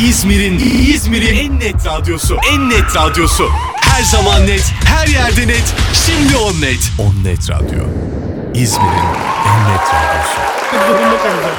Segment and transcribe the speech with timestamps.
[0.00, 0.58] İzmir'in
[0.94, 2.36] İzmir'in en net radyosu.
[2.52, 3.48] En net radyosu.
[3.80, 5.74] Her zaman net, her yerde net.
[6.06, 6.92] Şimdi on net.
[6.98, 7.84] On net radyo.
[8.54, 9.08] İzmir'in
[9.46, 10.40] en net radyosu.
[10.86, 11.56] Zorunda kalacak.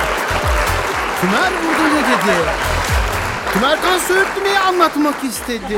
[1.24, 2.36] Burada ne dedi?
[3.54, 5.78] Tümer kan Söğütlü neyi anlatmak istedi?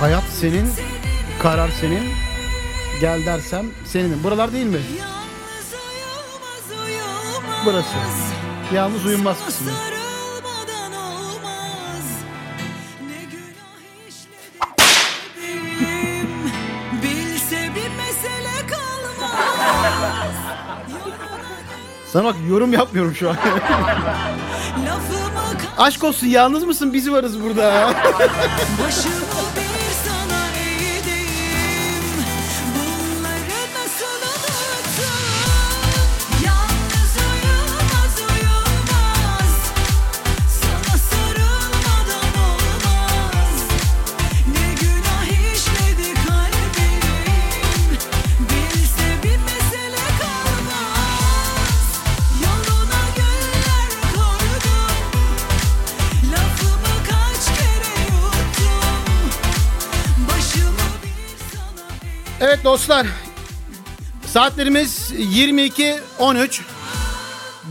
[0.00, 0.72] Hayat senin,
[1.42, 2.10] karar senin.
[3.00, 4.24] Gel dersem senin.
[4.24, 4.78] Buralar değil mi?
[7.64, 7.88] Burası.
[8.74, 9.70] Yalnız uyunmaz kısmı.
[22.12, 23.36] Sana bak yorum yapmıyorum şu an.
[25.78, 26.92] Aşk olsun yalnız mısın?
[26.92, 27.94] Biz varız burada.
[62.88, 63.06] Dostlar.
[64.26, 66.60] Saatlerimiz 22.13.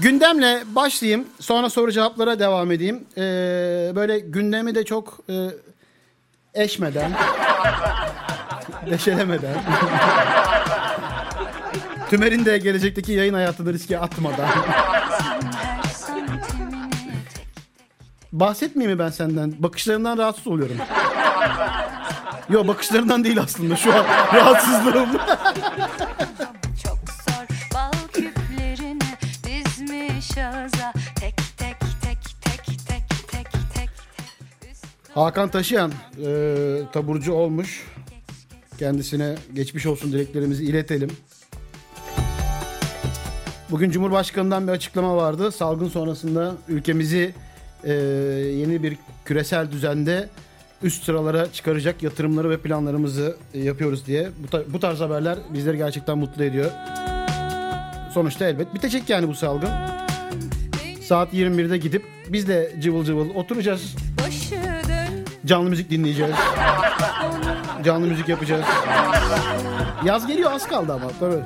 [0.01, 1.27] Gündemle başlayayım.
[1.39, 3.03] Sonra soru cevaplara devam edeyim.
[3.17, 3.21] Ee,
[3.95, 5.33] böyle gündemi de çok e,
[6.53, 7.11] eşmeden,
[8.89, 9.53] deşelemeden.
[12.09, 14.49] Tümer'in de gelecekteki yayın hayatını riske atmadan.
[18.31, 19.53] Bahsetmeyeyim mi ben senden?
[19.59, 20.77] Bakışlarından rahatsız oluyorum.
[22.49, 25.09] Yo bakışlarından değil aslında şu an rahatsızlığım.
[35.13, 35.91] Hakan Taşıyan
[36.25, 36.55] e,
[36.93, 37.85] taburcu olmuş.
[38.79, 41.09] Kendisine geçmiş olsun dileklerimizi iletelim.
[43.71, 45.51] Bugün Cumhurbaşkanı'ndan bir açıklama vardı.
[45.51, 47.33] Salgın sonrasında ülkemizi
[47.83, 50.29] e, yeni bir küresel düzende
[50.83, 54.29] üst sıralara çıkaracak yatırımları ve planlarımızı e, yapıyoruz diye.
[54.37, 56.71] Bu, bu tarz haberler bizleri gerçekten mutlu ediyor.
[58.13, 59.69] Sonuçta elbet bitecek yani bu salgın.
[61.01, 63.95] Saat 21'de gidip biz de cıvıl cıvıl oturacağız.
[65.45, 66.35] Canlı müzik dinleyeceğiz.
[67.83, 68.65] Canlı müzik yapacağız.
[70.05, 71.41] Yaz geliyor az kaldı ama tabii.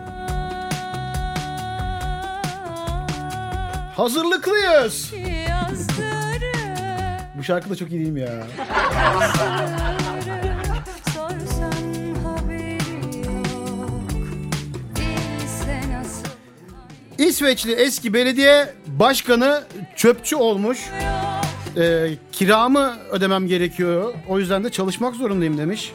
[3.96, 5.14] Hazırlıklıyız.
[5.14, 6.11] Bu
[7.52, 8.48] şarkı da çok iyi değil mi ya?
[17.18, 19.64] İsveçli eski belediye başkanı
[19.96, 20.80] çöpçü olmuş.
[21.78, 24.14] Ee, kiramı ödemem gerekiyor.
[24.28, 25.94] O yüzden de çalışmak zorundayım demiş.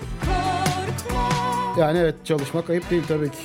[1.79, 3.39] Yani evet çalışmak ayıp değil tabii ki.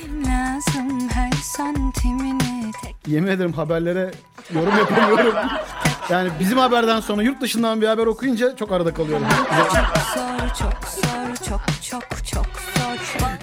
[3.06, 4.10] Yemin ederim haberlere
[4.54, 5.34] yorum yapamıyorum.
[6.12, 9.26] Yani bizim haberden sonra yurt dışından bir haber okuyunca çok arada kalıyorum.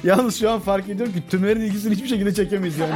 [0.03, 2.91] Yalnız şu an fark ediyorum ki tümerin ilgisini hiçbir şekilde çekemeyiz yani.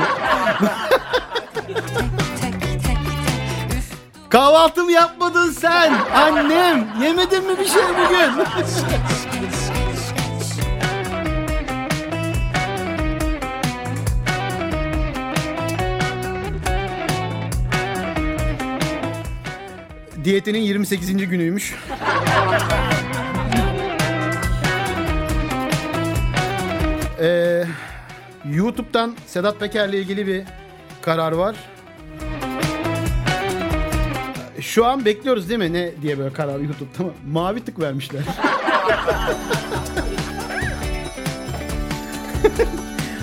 [4.29, 5.93] Kahvaltı mı yapmadın sen?
[6.15, 8.45] Annem yemedin mi bir şey bugün?
[20.23, 21.29] Diyetinin 28.
[21.29, 21.75] günüymüş.
[27.19, 27.63] Ee,
[28.45, 30.43] YouTube'dan Sedat Peker'le ilgili bir
[31.01, 31.55] karar var.
[34.59, 35.73] Şu an bekliyoruz değil mi?
[35.73, 37.11] Ne diye böyle karar YouTube'da mı?
[37.31, 38.21] Mavi tık vermişler.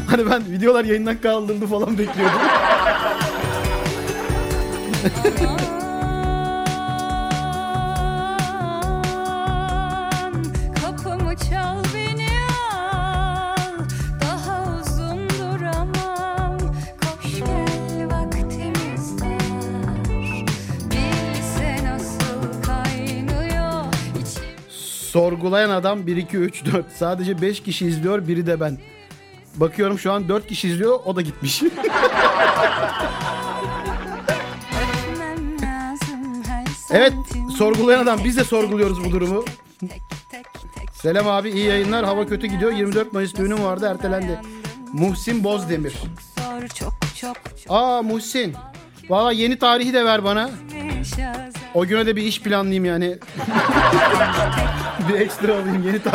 [0.07, 2.41] hani ben videolar yayından kaldırıldı falan bekliyordum.
[25.51, 26.87] Sorgulayan adam 1 2 3 4.
[26.97, 28.79] Sadece 5 kişi izliyor, biri de ben.
[29.57, 31.63] Bakıyorum şu an 4 kişi izliyor, o da gitmiş.
[36.93, 37.13] Evet,
[37.59, 39.45] sorgulayan adam biz de sorguluyoruz bu durumu.
[41.03, 42.05] Selam abi, iyi yayınlar.
[42.05, 42.73] Hava kötü gidiyor.
[42.73, 44.41] 24 Mayıs düğünüm vardı, ertelendi.
[44.93, 45.95] Muhsin Bozdemir.
[47.69, 48.55] Aa Muhsin.
[49.09, 50.51] Valla yeni tarihi de ver bana.
[51.75, 53.19] O güne de bir iş planlayayım yani.
[55.09, 56.13] bir ekstra alayım yeni tek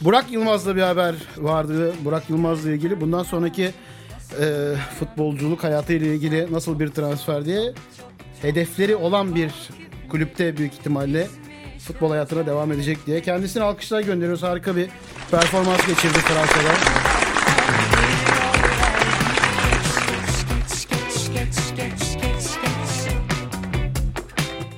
[0.00, 1.94] Burak Yılmaz'la bir haber vardı.
[2.04, 3.00] Burak Yılmaz'la ilgili.
[3.00, 3.70] Bundan sonraki
[4.40, 7.72] e, futbolculuk hayatıyla ilgili nasıl bir transfer diye
[8.42, 9.50] hedefleri olan bir
[10.10, 11.28] kulüpte büyük ihtimalle
[11.82, 13.22] futbol hayatına devam edecek diye.
[13.22, 14.42] Kendisine alkışlar gönderiyoruz.
[14.42, 14.88] Harika bir
[15.30, 16.74] performans geçirdi Fransa'da.
[20.68, 23.14] Geç geç geç geç geç geç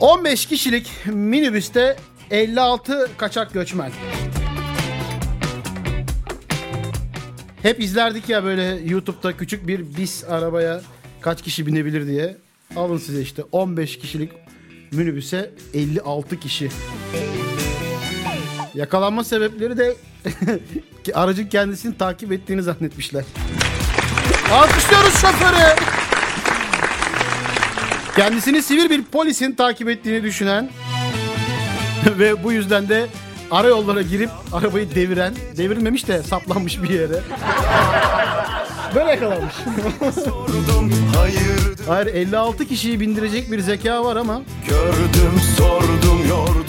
[0.01, 1.97] 15 kişilik minibüste
[2.31, 3.91] 56 kaçak göçmen.
[7.63, 10.81] Hep izlerdik ya böyle YouTube'da küçük bir bis arabaya
[11.21, 12.37] kaç kişi binebilir diye.
[12.77, 14.31] Alın size işte 15 kişilik
[14.95, 16.71] minibüse 56 kişi.
[18.75, 19.95] Yakalanma sebepleri de
[21.15, 23.25] aracın kendisini takip ettiğini zannetmişler.
[24.53, 25.77] Alkışlıyoruz şoförü.
[28.17, 30.71] Kendisini sivil bir polisin takip ettiğini düşünen
[32.19, 33.07] ve bu yüzden de
[33.51, 37.21] ara yollara girip arabayı deviren, devirmemiş de saplanmış bir yere.
[38.95, 39.21] Böyle
[41.17, 44.43] hayır Hayır 56 kişiyi bindirecek bir zeka var ama.
[44.69, 46.64] Gördüm sordum yordum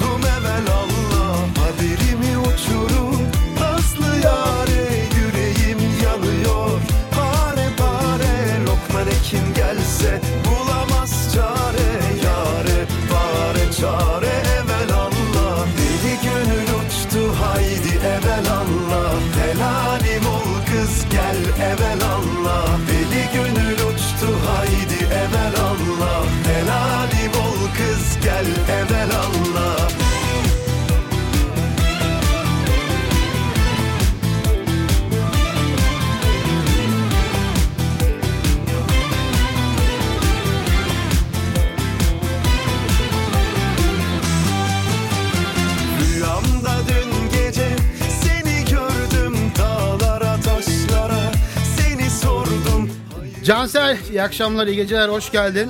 [53.45, 55.69] Cansel iyi akşamlar iyi geceler hoş geldin.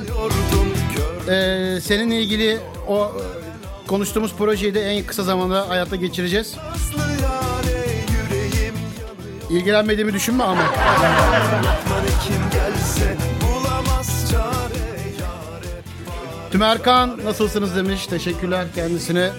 [1.30, 3.12] Ee, seninle ilgili o
[3.88, 6.56] konuştuğumuz projeyi de en kısa zamanda hayata geçireceğiz.
[9.50, 10.62] İlgilenmediğimi düşünme ama.
[16.52, 18.08] Tümerkan nasılsınız demiş.
[18.08, 19.30] Teşekkürler kendisine.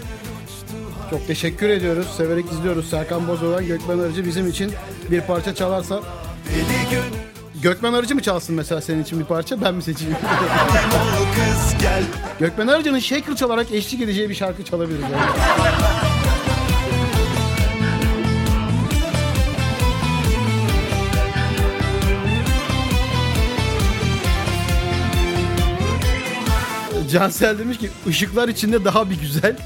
[1.10, 2.06] Çok teşekkür ediyoruz.
[2.16, 2.90] Severek izliyoruz.
[2.90, 4.72] Serkan Bozoğlan, Gökmen Arıcı bizim için
[5.10, 6.00] bir parça çalarsa.
[7.62, 9.60] Gökmen Arıcı mı çalsın mesela senin için bir parça?
[9.60, 10.16] Ben mi seçeyim?
[12.38, 15.02] Gökmen Arıcı'nın shaker çalarak eşlik edeceği bir şarkı çalabiliriz.
[15.02, 15.30] Yani.
[27.12, 29.56] Cansel demiş ki ışıklar içinde daha bir güzel.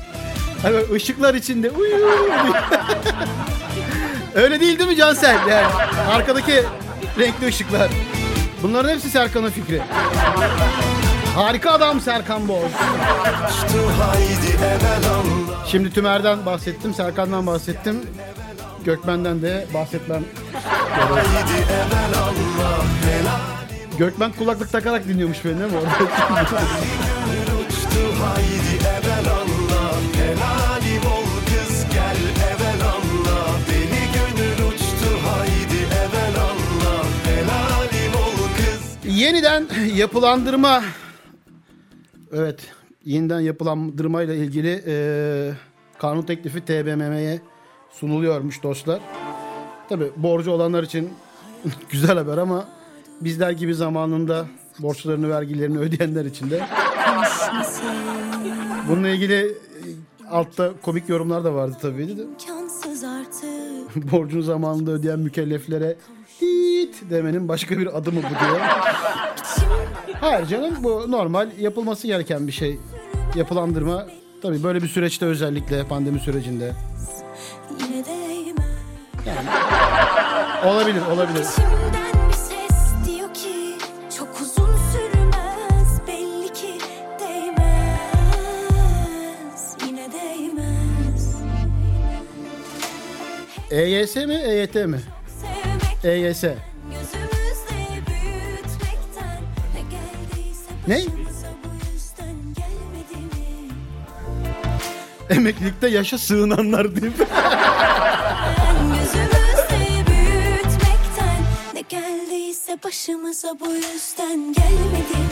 [0.62, 1.96] Hani ışıklar içinde uyu.
[4.34, 5.48] Öyle değil değil mi Cansel?
[5.48, 5.66] Yani
[6.10, 6.62] arkadaki
[7.20, 7.90] renkli ışıklar.
[8.62, 9.82] Bunların hepsi Serkan'ın fikri.
[11.34, 12.70] Harika adam Serkan Boz.
[15.66, 18.06] Şimdi Tümer'den bahsettim, Serkan'dan bahsettim.
[18.84, 20.24] Gökmen'den de bahsetmem.
[23.98, 25.78] Gökmen kulaklık takarak dinliyormuş beni değil mi?
[39.20, 40.82] Yeniden yapılandırma.
[42.32, 42.60] Evet,
[43.04, 45.54] yeniden yapılandırmayla ilgili eee,
[45.98, 47.40] kanun teklifi TBMM'ye
[47.90, 49.00] sunuluyormuş dostlar.
[49.88, 51.10] Tabi borcu olanlar için
[51.90, 52.68] güzel haber ama
[53.20, 54.46] bizler gibi zamanında
[54.78, 56.66] borçlarını, vergilerini ödeyenler için de
[58.88, 59.54] bununla ilgili e,
[60.30, 62.22] altta komik yorumlar da vardı tabii de.
[64.12, 65.96] Borcunu zamanında ödeyen mükelleflere
[66.82, 68.60] it demenin başka bir adı mı bu diye.
[70.20, 72.78] Hayır canım bu normal yapılması gereken bir şey.
[73.34, 74.06] Yapılandırma
[74.42, 76.72] tabii böyle bir süreçte özellikle pandemi sürecinde.
[79.26, 79.60] Değmez
[80.64, 81.46] Olabilir olabilir.
[83.06, 83.28] Diyor
[93.70, 95.00] EYS mi EYT mi?
[96.04, 96.44] EYS.
[100.90, 100.96] Ne?
[100.96, 101.04] mi?
[105.30, 106.94] Emeklilikte yaşa sığınanlar
[111.74, 115.29] Ne geldiyse başımıza bu yüzden gelmedi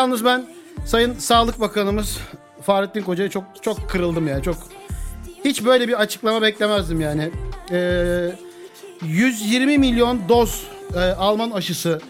[0.00, 0.46] yalnız ben
[0.84, 2.18] Sayın Sağlık Bakanımız
[2.62, 4.42] Fahrettin Koca'ya çok çok kırıldım yani.
[4.42, 4.56] Çok
[5.44, 7.30] hiç böyle bir açıklama beklemezdim yani.
[7.70, 8.32] Ee,
[9.02, 12.00] 120 milyon doz e, Alman aşısı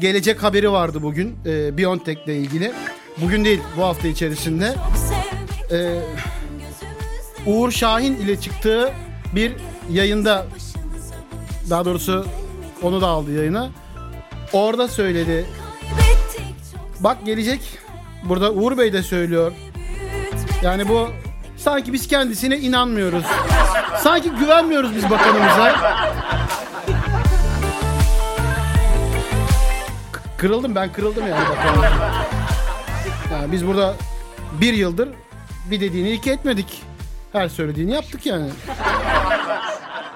[0.00, 2.72] gelecek haberi vardı bugün e, BioNTech ile ilgili.
[3.22, 4.74] Bugün değil bu hafta içerisinde.
[5.70, 6.02] Gözümüzde
[7.46, 8.92] Uğur Şahin ile çıktığı
[9.34, 9.52] bir
[9.90, 10.46] yayında
[11.70, 12.26] daha doğrusu
[12.82, 13.70] onu da aldı yayına.
[14.52, 15.46] Orada söyledi.
[17.00, 17.60] Bak gelecek.
[18.24, 19.52] Burada Uğur Bey de söylüyor.
[20.62, 21.08] Yani bu
[21.56, 23.24] sanki biz kendisine inanmıyoruz.
[23.98, 25.96] Sanki güvenmiyoruz biz bakanımıza.
[30.38, 31.84] Kırıldım ben kırıldım yani bakanım.
[33.32, 33.94] Yani biz burada
[34.60, 35.08] bir yıldır
[35.70, 36.82] bir dediğini iki etmedik.
[37.32, 38.50] Her söylediğini yaptık yani.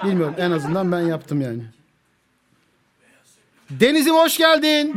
[0.03, 1.61] Bilmiyorum en azından ben yaptım yani.
[3.69, 4.93] Deniz'im hoş geldin.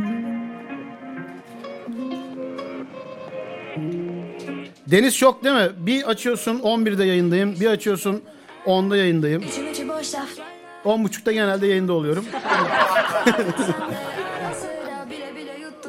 [4.91, 5.69] Deniz şok değil mi?
[5.77, 7.59] Bir açıyorsun 11'de yayındayım.
[7.59, 8.21] Bir açıyorsun
[8.65, 9.41] 10'da yayındayım.
[9.41, 10.47] İçim içi boş laflar
[10.85, 12.25] 10.30'da genelde yayında oluyorum.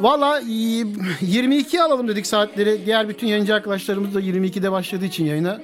[0.00, 0.86] Valla y-
[1.20, 2.86] 22 alalım dedik saatleri.
[2.86, 5.60] Diğer bütün yayıncı arkadaşlarımız da 22'de başladığı için yayına.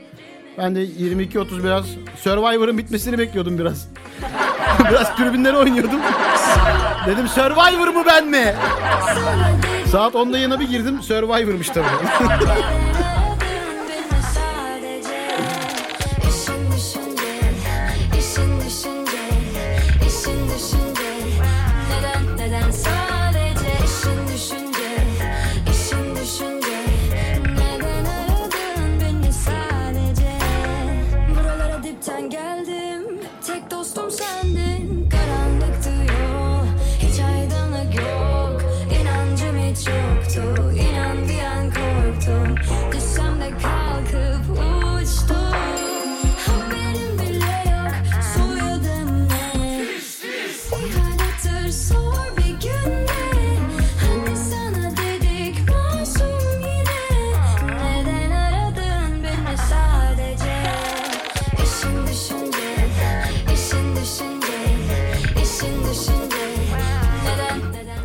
[0.58, 1.86] Ben de 22.30 biraz
[2.22, 3.88] Survivor'ın bitmesini bekliyordum biraz.
[4.90, 6.00] biraz tribünleri oynuyordum.
[7.06, 8.54] Dedim Survivor mu ben mi?
[9.92, 11.86] Saat 10'da yayına bir girdim Survivor'mış tabii.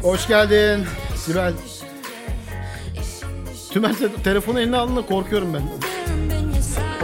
[0.01, 1.53] Hoş geldin Sibel.
[3.71, 5.61] Tümer telefonu eline aldığında korkuyorum ben.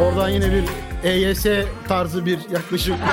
[0.04, 0.64] Oradan yine bir
[1.10, 1.46] EYS
[1.88, 2.98] tarzı bir yaklaşım.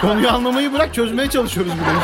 [0.00, 1.98] Konuyu anlamayı bırak çözmeye çalışıyoruz üstüne.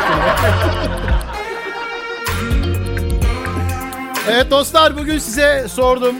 [4.31, 6.14] evet dostlar bugün size sordum.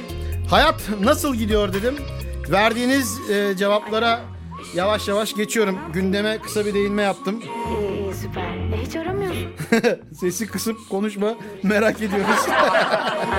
[0.50, 1.97] Hayat nasıl gidiyor dedim.
[2.49, 4.20] Verdiğiniz e, cevaplara
[4.74, 5.78] yavaş yavaş geçiyorum.
[5.92, 7.42] Gündeme kısa bir değinme yaptım.
[7.70, 8.42] İyi süper.
[8.42, 9.50] E, hiç aramıyorsun.
[10.20, 12.46] Sesi kısıp konuşma merak ediyoruz.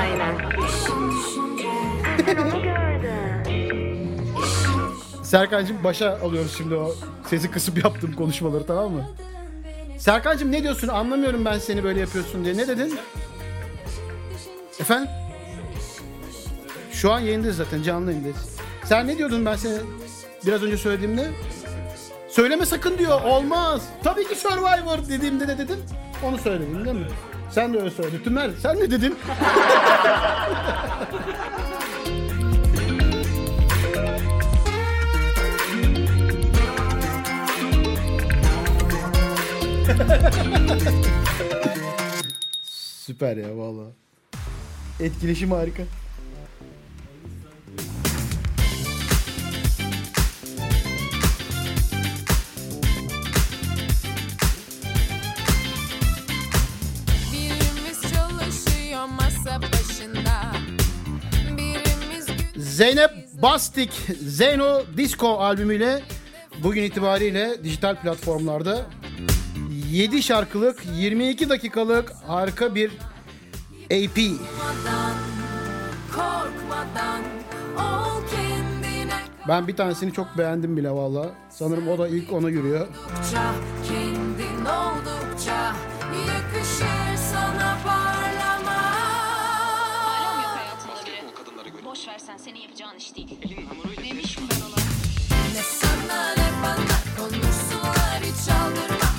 [0.02, 0.52] Aynen.
[2.26, 2.82] Sen onu gördün.
[5.24, 6.96] Serkan'cığım başa alıyoruz şimdi o
[7.30, 9.06] sesi kısıp yaptığım konuşmaları tamam mı?
[9.98, 10.88] Serkan'cığım ne diyorsun?
[10.88, 12.58] Anlamıyorum ben seni böyle yapıyorsun diye.
[12.58, 13.00] Ne dedin?
[14.80, 15.10] Efendim?
[16.92, 18.58] Şu an yayındayız zaten canlı yayındayız.
[18.86, 19.78] Sen ne diyordun ben seni
[20.46, 21.32] biraz önce söylediğimde?
[22.30, 23.22] Söyleme sakın diyor.
[23.22, 23.82] Olmaz.
[24.04, 25.80] Tabii ki Survivor dediğimde ne dedin?
[26.24, 27.08] Onu söyledin değil mi?
[27.52, 28.24] Sen de öyle söyledin.
[28.24, 29.16] Tümer sen ne dedin?
[43.06, 43.84] Süper ya valla.
[45.00, 45.84] Etkileşim harika.
[62.82, 63.12] Zeynep
[63.42, 63.92] Bastik
[64.28, 66.02] Zeno Disco albümüyle
[66.64, 68.86] bugün itibariyle dijital platformlarda
[69.92, 72.92] 7 şarkılık 22 dakikalık harika bir
[73.86, 74.18] AP.
[79.48, 81.30] Ben bir tanesini çok beğendim bile valla.
[81.50, 82.88] Sanırım o da ilk ona yürüyor.
[83.88, 85.76] kendin oldukça
[86.28, 88.61] yakışır sana parlama.
[91.92, 93.28] Boş ver sen senin yapacağın iş değil.
[94.10, 94.76] Demişim ben ona.
[95.54, 99.10] Ne sana ne bana konuşsunlar hiç aldırma.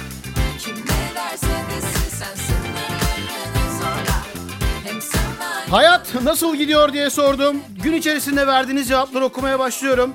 [0.59, 4.25] Kim ne derse desin sen sınırlarını zorla.
[4.85, 7.57] Hem sana Hayat nasıl gidiyor diye sordum.
[7.83, 10.15] Gün içerisinde verdiğiniz cevapları okumaya başlıyorum.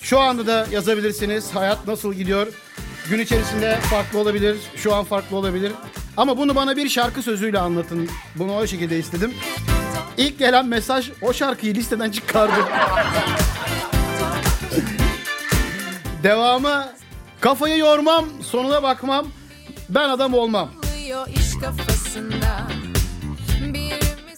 [0.00, 1.54] Şu anda da yazabilirsiniz.
[1.54, 2.46] Hayat nasıl gidiyor?
[3.10, 5.72] Gün içerisinde farklı olabilir, şu an farklı olabilir.
[6.16, 8.08] Ama bunu bana bir şarkı sözüyle anlatın.
[8.36, 9.34] Bunu o şekilde istedim.
[10.16, 12.66] İlk gelen mesaj o şarkıyı listeden çıkardım.
[16.22, 16.86] Devamı
[17.40, 19.26] kafayı yormam, sonuna bakmam.
[19.88, 20.70] Ben adam olmam.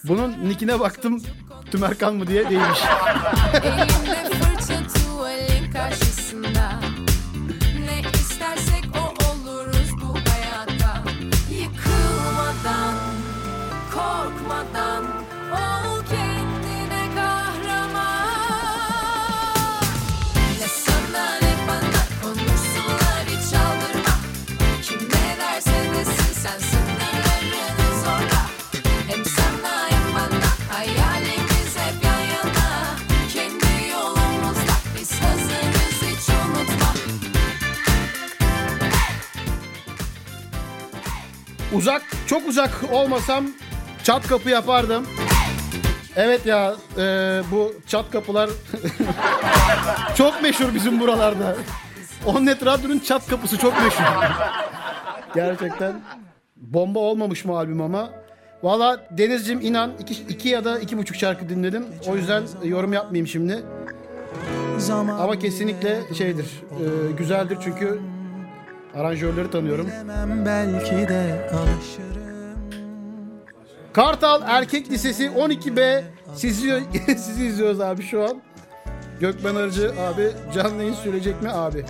[0.03, 1.23] Bunun nickine baktım.
[1.71, 2.79] Tümerkan mı diye değilmiş.
[3.63, 4.29] elinde
[41.73, 43.45] Uzak, çok uzak olmasam
[44.03, 45.07] çat kapı yapardım.
[46.15, 47.03] Evet ya, e,
[47.51, 48.49] bu çat kapılar
[50.17, 51.55] çok meşhur bizim buralarda.
[52.25, 54.03] Onnet Radyo'nun çat kapısı çok meşhur.
[55.35, 56.01] Gerçekten
[56.57, 58.09] bomba olmamış mı albüm ama.
[58.63, 61.85] Valla Deniz'cim inan iki, iki ya da iki buçuk şarkı dinledim.
[62.07, 63.63] O yüzden yorum yapmayayım şimdi.
[65.19, 67.99] Ama kesinlikle şeydir, e, güzeldir çünkü
[68.95, 69.89] aranjörleri tanıyorum.
[70.45, 72.19] belki de alışırım
[73.93, 76.03] Kartal Erkek Lisesi 12B
[76.35, 78.41] sizi, sizi izliyoruz abi şu an.
[79.19, 81.85] Gökmen Arıcı abi canlı yayın söyleyecek mi abi?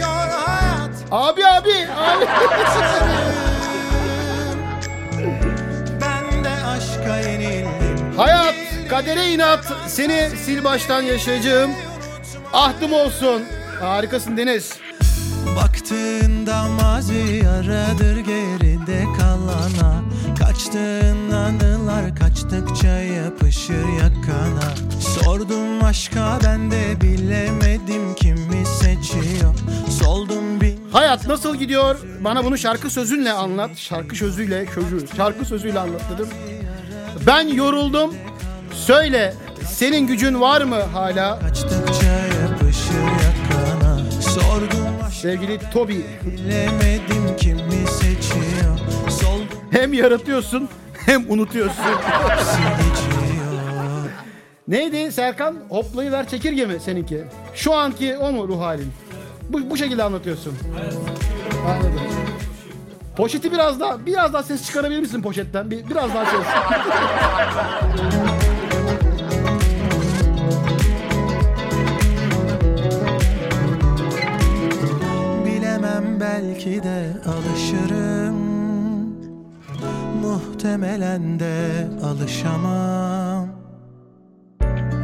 [0.00, 2.26] Hayat Abi abi abi.
[6.00, 8.54] Ben de aşka yenildim Hayat
[8.90, 11.70] kadere inat seni sil baştan yaşayacağım.
[12.52, 13.42] Ahtım olsun.
[13.80, 14.72] Harikasın Deniz.
[15.84, 20.02] Baktığında mazi aradır geride kalana
[20.38, 29.54] Kaçtığın anılar kaçtıkça yapışır yakana Sordum aşka ben de bilemedim kimi seçiyor
[30.02, 31.96] Soldum bin Hayat nasıl gidiyor?
[32.20, 33.76] Bana bunu şarkı sözünle anlat.
[33.76, 36.28] Şarkı sözüyle, sözü, şarkı sözüyle anlat dedim.
[37.26, 38.14] Ben yoruldum.
[38.72, 39.34] Söyle,
[39.68, 41.38] senin gücün var mı hala?
[41.38, 44.73] Kaçtıkça yapışır yakana Sordum
[45.24, 48.78] Sevgili Toby, bilemedim kimi seçiyor
[49.10, 50.68] Soldum hem yaratıyorsun
[51.06, 51.84] hem unutuyorsun.
[54.68, 55.56] Neydi Serkan?
[55.68, 57.24] Hoplayıver çekirge mi seninki?
[57.54, 58.92] Şu anki o mu ruh halin?
[59.48, 60.58] Bu, bu şekilde anlatıyorsun.
[61.68, 62.00] Anladım.
[63.16, 65.70] Poşeti biraz daha, biraz daha ses çıkarabilir misin poşetten?
[65.70, 66.40] Bir, biraz daha ses.
[75.84, 78.36] Bilemem belki de alışırım.
[80.22, 83.48] Muhtemelen de alışamam.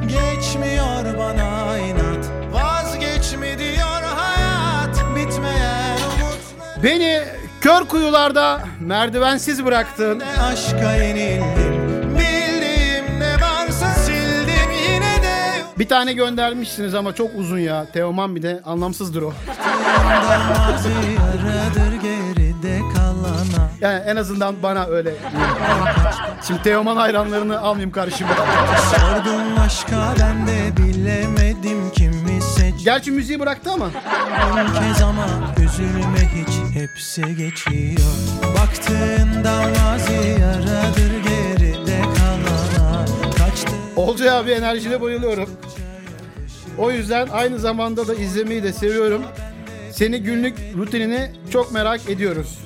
[0.02, 4.96] Geçmiyor bana inat Vazgeçme diyor hayat.
[5.16, 7.22] Bitmeyen umut Beni
[7.60, 10.22] kör kuyularda merdivensiz bıraktın.
[10.42, 11.79] Aşka yenildim
[15.80, 17.86] Bir tane göndermişsiniz ama çok uzun ya.
[17.92, 19.32] Teoman bir de anlamsızdır o.
[23.80, 25.14] Yani en azından bana öyle.
[26.46, 28.30] Şimdi Teoman hayranlarını almayayım karşıma.
[28.90, 33.90] Sordum aşka ben de bilemedim kimi seç Gerçi müziği bıraktı ama.
[34.78, 38.00] Kez ama üzülme hiç hepsi geçiyor
[38.58, 41.29] Baktığında mazi yaradır
[43.96, 45.50] Olcay abi enerjine bayılıyorum.
[46.78, 49.22] O yüzden aynı zamanda da izlemeyi de seviyorum.
[49.92, 52.58] Seni günlük rutinini çok merak ediyoruz.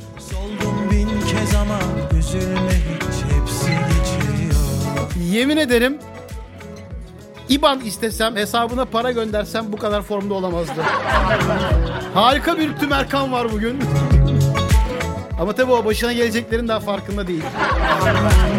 [5.30, 5.98] Yemin ederim
[7.48, 10.82] İban istesem, hesabına para göndersem bu kadar formda olamazdı.
[12.14, 13.78] Harika bir tümerkan var bugün.
[15.40, 17.42] Ama tabii o başına geleceklerin daha farkında değil.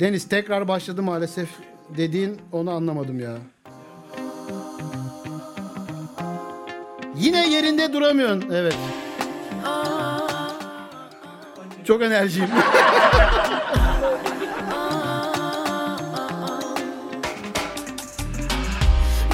[0.00, 1.48] Deniz tekrar başladı maalesef
[1.96, 3.36] dediğin onu anlamadım ya.
[7.16, 8.44] Yine yerinde duramıyorsun.
[8.52, 8.76] Evet.
[11.84, 12.48] Çok enerjiyim.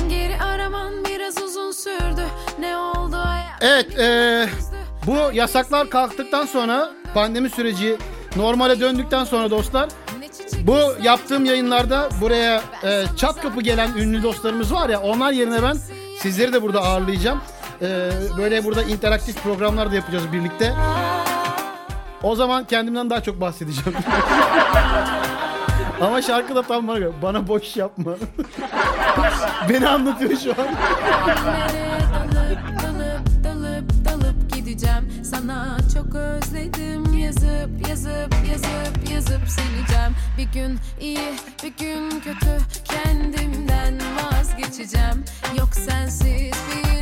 [0.09, 2.23] Geri araman biraz uzun sürdü.
[2.59, 3.63] Ne oldu hayat?
[3.63, 4.49] Evet, e,
[5.07, 7.97] bu yasaklar kalktıktan sonra pandemi süreci
[8.37, 9.89] normale döndükten sonra dostlar
[10.67, 15.77] bu yaptığım yayınlarda buraya e, çat kapı gelen ünlü dostlarımız var ya onlar yerine ben
[16.19, 17.41] sizleri de burada ağırlayacağım.
[17.83, 20.75] E, böyle burada interaktif programlar da yapacağız birlikte.
[22.23, 23.99] O zaman kendimden daha çok bahsedeceğim.
[26.01, 27.13] Ama şarkı da tam bana göre.
[27.23, 28.13] Bana boş yapma.
[29.69, 30.69] Beni anlatıyor şu an.
[32.35, 37.02] dalıp dalıp dalıp gideceğim Sana çok özledim
[37.33, 41.19] yazıp yazıp yazıp yazıp sileceğim Bir gün iyi
[41.63, 43.99] bir gün kötü kendimden
[44.33, 45.25] vazgeçeceğim
[45.59, 46.53] Yok sensiz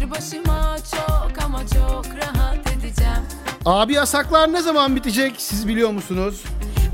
[0.00, 3.22] bir başıma çok ama çok rahat edeceğim
[3.66, 6.44] Abi yasaklar ne zaman bitecek siz biliyor musunuz?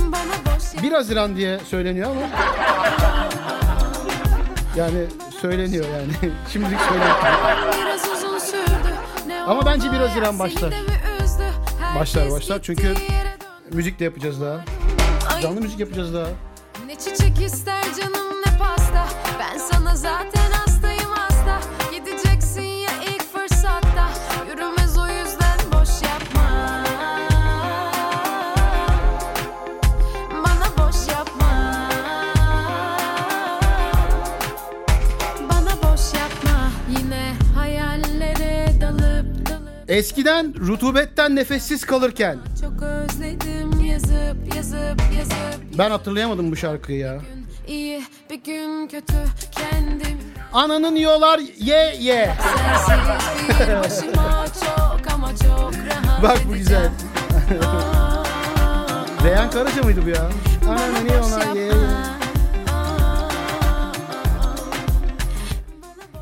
[0.01, 2.21] Bana boş yap- 1 Haziran diye söyleniyor ama.
[4.77, 5.05] Yani
[5.41, 6.33] söyleniyor yani.
[6.53, 7.17] Şimdilik söyleniyor.
[9.47, 10.75] Ama bence 1 hayat Haziran başlar.
[11.99, 12.59] Başlar, başlar.
[12.63, 12.95] Çünkü-.
[13.73, 14.65] Müzik de yapacağız daha.
[15.43, 16.27] Canlı müzik yapacağız daha.
[16.87, 19.09] Ne çiçek ister canım ne pasta.
[19.41, 21.61] Ben sana zaten hastayım hasta.
[21.93, 24.09] Gideceksin ya ilk fırsatta.
[24.51, 26.85] Yürümez o yüzden boş yapma.
[30.33, 31.51] Bana boş yapma.
[35.51, 36.71] Bana boş yapma.
[36.99, 39.91] Yine hayallere dalıp dalıp.
[39.91, 42.83] Eskiden rutubetten nefessiz kalırken Çok
[44.57, 47.21] yazıp yazıp yazıp ben hatırlayamadım bu şarkıyı ya.
[47.69, 49.15] İyi bir gün kötü
[49.51, 50.19] kendim
[50.53, 52.35] Ananın yiyorlar ye ye.
[56.23, 56.91] Bak bu güzel.
[59.25, 60.29] Reyhan Karaca mıydı bu ya?
[60.69, 61.73] Ananın yiyorlar ye ye.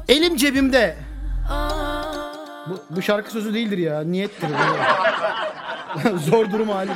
[0.09, 0.97] Elim cebimde.
[2.67, 4.01] Bu, bu şarkı sözü değildir ya.
[4.01, 4.49] Niyettir.
[6.31, 6.91] Zor durum hali.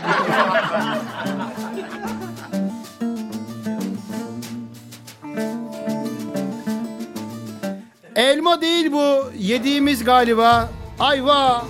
[8.16, 9.30] Elma değil bu.
[9.38, 10.68] Yediğimiz galiba.
[10.98, 11.64] Ayva.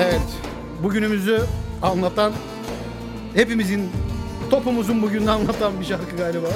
[0.00, 0.20] Evet.
[0.82, 1.40] Bugünümüzü
[1.82, 2.32] anlatan
[3.34, 3.90] hepimizin
[4.50, 6.46] topumuzun bugününü anlatan bir şarkı galiba.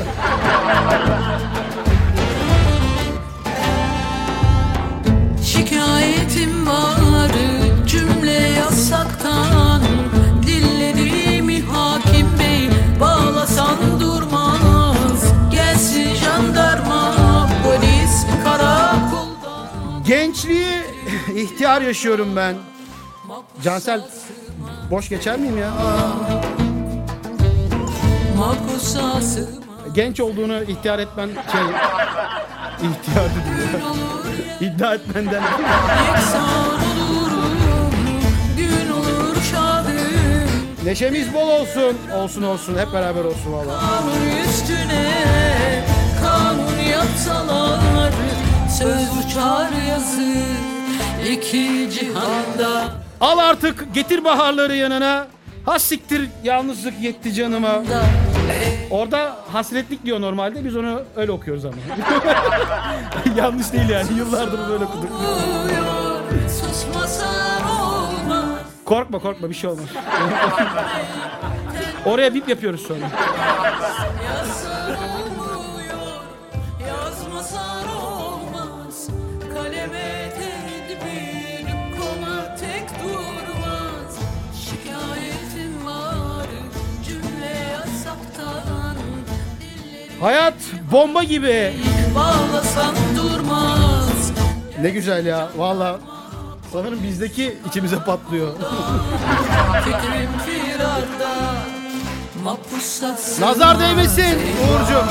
[5.45, 7.31] Şikayetim var
[21.61, 22.55] ihtiyar yaşıyorum ben.
[23.63, 24.01] Cansel
[24.91, 25.71] boş geçer miyim ya?
[29.95, 31.61] Genç olduğunu ihtiyar etmen şey
[32.91, 33.71] ihtiyar dedim
[34.61, 34.69] ya.
[34.69, 35.43] İddia etmenden.
[40.85, 41.97] Neşemiz bol olsun.
[42.15, 43.81] Olsun olsun hep beraber olsun valla.
[43.81, 45.25] Kanun üstüne
[46.23, 48.13] kanun yapsalar
[48.79, 50.70] Söz uçar yazı
[51.29, 52.85] iki cihanda
[53.21, 55.27] Al artık getir baharları yanına.
[55.67, 57.83] Has siktir yalnızlık yetti canıma.
[58.91, 61.75] Orada hasretlik diyor normalde biz onu öyle okuyoruz ama.
[63.37, 65.11] Yanlış değil yani yıllardır böyle okuduk.
[68.85, 69.85] Korkma korkma bir şey olmaz.
[72.05, 73.07] Oraya bip yapıyoruz sonra.
[90.21, 90.55] Hayat
[90.93, 91.73] bomba gibi.
[92.15, 94.33] bağlasan durmaz
[94.83, 95.99] Ne güzel ya valla.
[96.73, 98.53] Sanırım bizdeki içimize patlıyor.
[99.85, 101.35] Fikrim firarda
[103.41, 105.07] Nazar değmesin Uğurcuğum.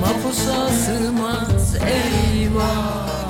[0.00, 3.29] Mapusa sığmaz eyvah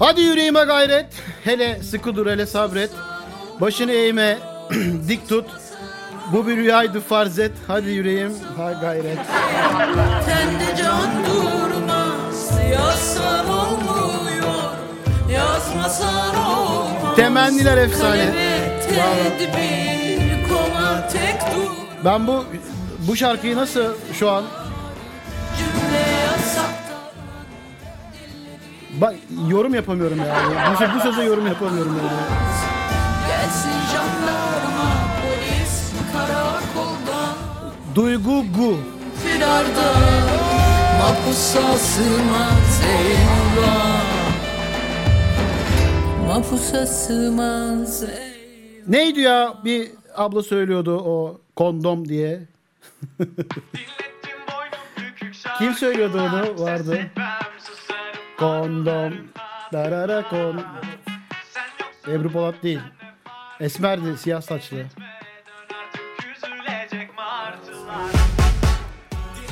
[0.00, 1.06] Hadi yüreğime gayret.
[1.44, 2.90] Hele sıkı dur hele sabret.
[3.60, 4.38] Başını eğme.
[5.08, 5.46] dik tut.
[6.32, 7.52] Bu bir rüyaydı farz et.
[7.66, 9.18] Hadi yüreğim ha gayret.
[10.26, 14.72] Tende can durmaz Yazsan olmuyor
[15.32, 18.26] Yazmasan olmaz Temenniler efsane.
[18.88, 21.08] Tedbir Koma
[22.04, 22.44] Ben bu
[23.08, 24.44] bu şarkıyı nasıl şu an
[29.00, 29.14] bak
[29.48, 30.54] yorum yapamıyorum yani.
[30.80, 32.10] Bu, bu söze yorum yapamıyorum yani.
[33.28, 34.90] Gelsin jandarma
[35.22, 37.36] Polis karakoldan
[37.94, 38.76] Duygu gu.
[39.24, 39.92] Firarda
[40.98, 44.00] Mapusa sığmaz eyvah
[46.26, 48.30] Mapusa sığmaz eyvah
[48.88, 52.40] Neydi ya bir abla söylüyordu o kondom diye.
[55.58, 57.00] Kim söylüyordu onu vardı.
[58.40, 59.12] Kondom.
[59.72, 60.62] Darara kon.
[62.08, 62.80] Ebru Polat değil.
[63.60, 64.84] Esmerdi siyah saçlı.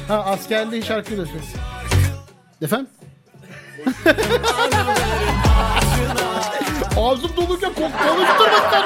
[0.09, 1.40] Ha askerliğin şarkıyı da söyle.
[2.62, 2.88] Efendim?
[6.96, 8.85] Ağzım doluyken ko- konuşturma sen.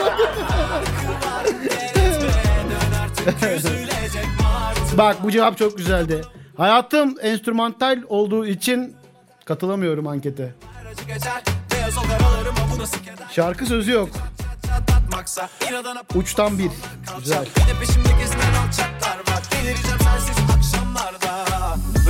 [4.99, 6.21] Bak bu cevap çok güzeldi.
[6.57, 8.97] Hayatım enstrümantal olduğu için
[9.45, 10.55] katılamıyorum ankete.
[13.33, 14.09] Şarkı sözü yok.
[16.15, 16.71] Uçtan bir.
[17.19, 17.47] Güzel.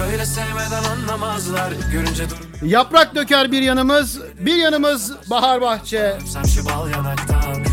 [0.00, 2.24] Böyle sevmeden anlamazlar Görünce
[2.62, 6.18] Yaprak döker bir yanımız, bir yanımız bahar bahçe.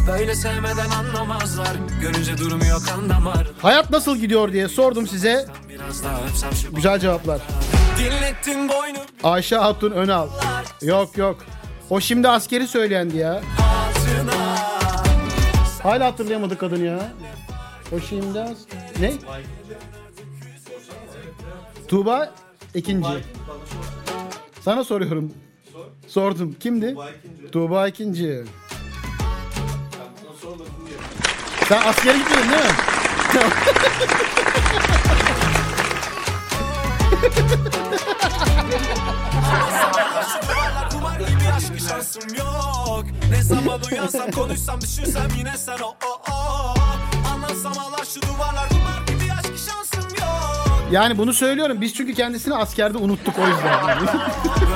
[0.07, 5.45] Böyle sevmeden anlamazlar Görünce durmuyor kan damar Hayat nasıl gidiyor diye sordum size.
[6.75, 7.41] Güzel cevaplar.
[7.99, 10.27] Dinlettin boynu Ayşe Hatun Önal.
[10.81, 11.37] Yok yok.
[11.89, 13.41] O şimdi askeri söyleyendi ya.
[15.83, 16.99] Hala hatırlayamadık kadın ya.
[17.91, 18.57] O şimdi as-
[18.99, 19.13] ne?
[21.89, 22.33] Tuğba
[22.75, 23.07] ikinci.
[24.61, 25.33] Sana soruyorum.
[26.07, 26.55] Sordum.
[26.59, 26.95] Kimdi?
[27.51, 28.43] Tuğba ikinci.
[31.67, 32.71] Sen askere gitmedin değil mi?
[40.91, 46.73] Kumar gibi aşk şansım yok Ne zaman uyansam konuşsam düşünsem yine sen o o o
[47.33, 48.69] Anlatsam ağlar şu duvarlar
[50.91, 51.81] Yani bunu söylüyorum.
[51.81, 53.99] Biz çünkü kendisini askerde unuttuk o yüzden.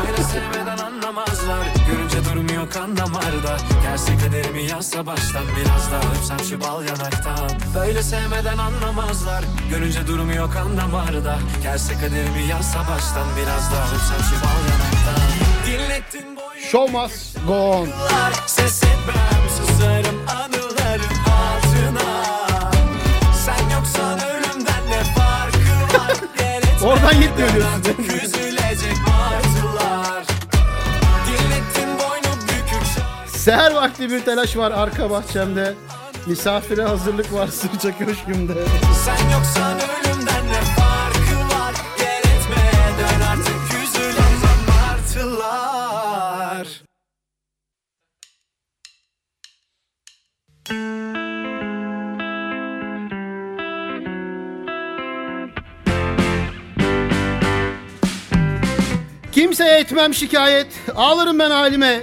[0.08, 6.62] Böyle sevmeden anlamazlar Görünce durmuyor kan damarda Gerçek kaderimi yazsa baştan Biraz daha öpsem şu
[6.62, 13.86] bal yanaktan Böyle sevmeden anlamazlar Görünce durmuyor kan damarda Gerçek kaderimi yazsa baştan Biraz daha
[13.96, 15.30] öpsem şu bal yanaktan
[15.68, 17.90] Dinlettin boynu Show must go on.
[18.48, 20.53] Ses etmem susarım anılarım
[26.84, 27.72] Oradan gitmiyor diyorsun.
[27.76, 30.24] artık Üzülecek martılar
[31.28, 35.74] Dinlettin boynu bükük şarkı Seher vakti bir telaş var arka bahçemde.
[36.28, 38.54] Misafire hazırlık var sıcak köşkümde.
[39.06, 46.68] Sen yoksan ölümden ne farkı var Gel etme dön artık üzülecek martılar
[59.44, 60.68] Kimseye etmem şikayet.
[60.96, 62.00] Ağlarım ben halime.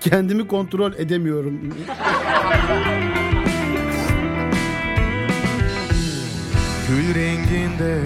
[0.00, 1.74] Kendimi kontrol edemiyorum.
[6.86, 7.98] Kül renginde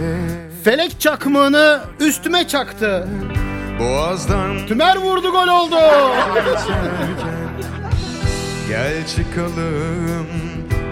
[0.65, 3.09] Felek çakmağını üstüme çaktı.
[3.81, 5.77] boğazdan Tümer vurdu gol oldu.
[8.69, 10.27] Gel çıkalım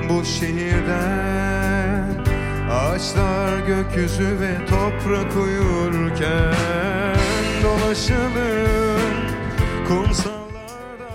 [0.09, 2.15] bu şehirden.
[2.71, 6.55] Ağaçlar gökyüzü ve toprak uyurken
[7.63, 9.15] Dolaşalım
[9.89, 11.11] kumsallarda.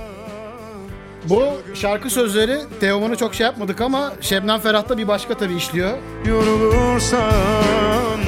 [1.30, 1.43] Bu
[1.76, 5.98] şarkı sözleri Teoman'ı çok şey yapmadık ama Şebnem Ferah'ta bir başka tabii işliyor.
[6.26, 8.19] Yorulursan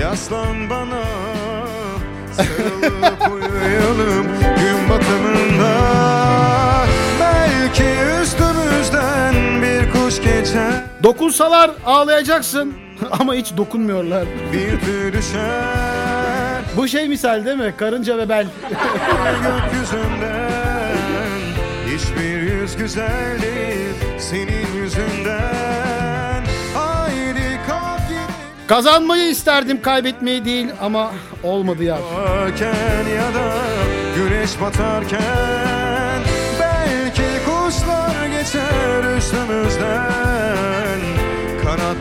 [0.00, 1.02] yaslan bana
[2.32, 4.26] Sarılıp uyuyalım
[11.02, 12.74] Dokunsalar ağlayacaksın
[13.20, 14.24] ama hiç dokunmuyorlar.
[14.52, 14.80] Bir
[15.12, 17.74] düşer Bu şey misal değil mi?
[17.76, 18.46] Karınca ve bel.
[19.42, 20.98] gökyüzünden
[21.86, 26.44] Hiçbir yüz güzel değil senin yüzünden
[27.14, 27.58] gidelim
[28.66, 31.98] Kazanmayı isterdim kaybetmeyi değil ama olmadı ya.
[32.14, 33.52] Varken ya da
[34.16, 36.20] güneş batarken
[36.60, 40.27] Belki kuşlar geçer yüzümüzden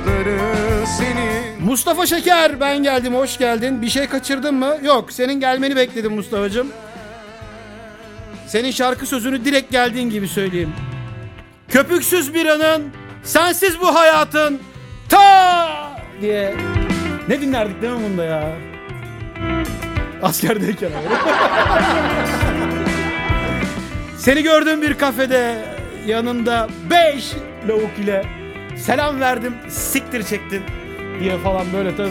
[0.07, 3.81] Kanatları senin Mustafa Şeker ben geldim hoş geldin.
[3.81, 4.77] Bir şey kaçırdın mı?
[4.83, 6.67] Yok senin gelmeni bekledim Mustafa'cığım.
[8.47, 10.73] Senin şarkı sözünü direkt geldiğin gibi söyleyeyim.
[11.69, 12.83] Köpüksüz bir anın,
[13.23, 14.59] sensiz bu hayatın
[15.09, 15.67] ta
[16.21, 16.55] diye.
[17.27, 18.51] Ne dinlerdik değil mi bunda ya?
[20.23, 21.15] Askerdeyken abi.
[24.17, 25.55] Seni gördüğüm bir kafede
[26.05, 27.33] yanında 5
[27.69, 28.36] lavuk ile
[28.79, 30.63] selam verdim siktir çektin
[31.19, 32.09] diye falan böyle tabi.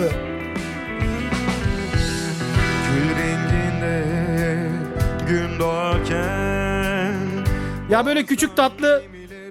[2.89, 4.05] Gül renginde
[5.29, 7.15] gün doğarken
[7.91, 9.03] Ya böyle küçük tatlı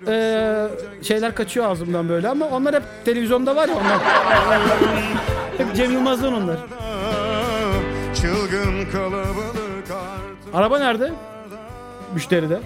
[0.08, 0.68] eee,
[1.02, 3.98] şeyler kaçıyor ağzımdan böyle ama onlar hep televizyonda var ya onlar.
[5.58, 6.58] hep Cem Yılmaz'dan onlar.
[8.22, 11.12] Çılgın kalabalık artık Araba nerede?
[12.14, 12.60] Müşteride.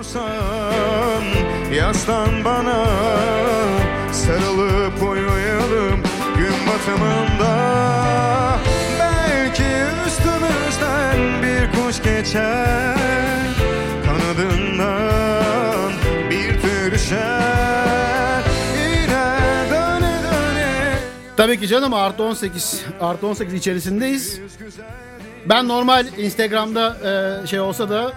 [0.00, 1.22] Olursan
[1.74, 2.86] Yaslan bana.
[4.12, 6.00] Sarılıp uyuyalım
[6.38, 7.52] Gün batımında.
[9.00, 9.62] Belki
[10.06, 12.96] üstümüzden bir kuş geçer
[14.06, 15.92] Kanadından
[16.30, 18.42] bir tür düşer
[19.70, 20.98] döne döne.
[21.36, 24.40] Tabii ki canım artı 18 artı 18 içerisindeyiz.
[25.48, 28.12] Ben normal Instagram'da eee, şey olsa da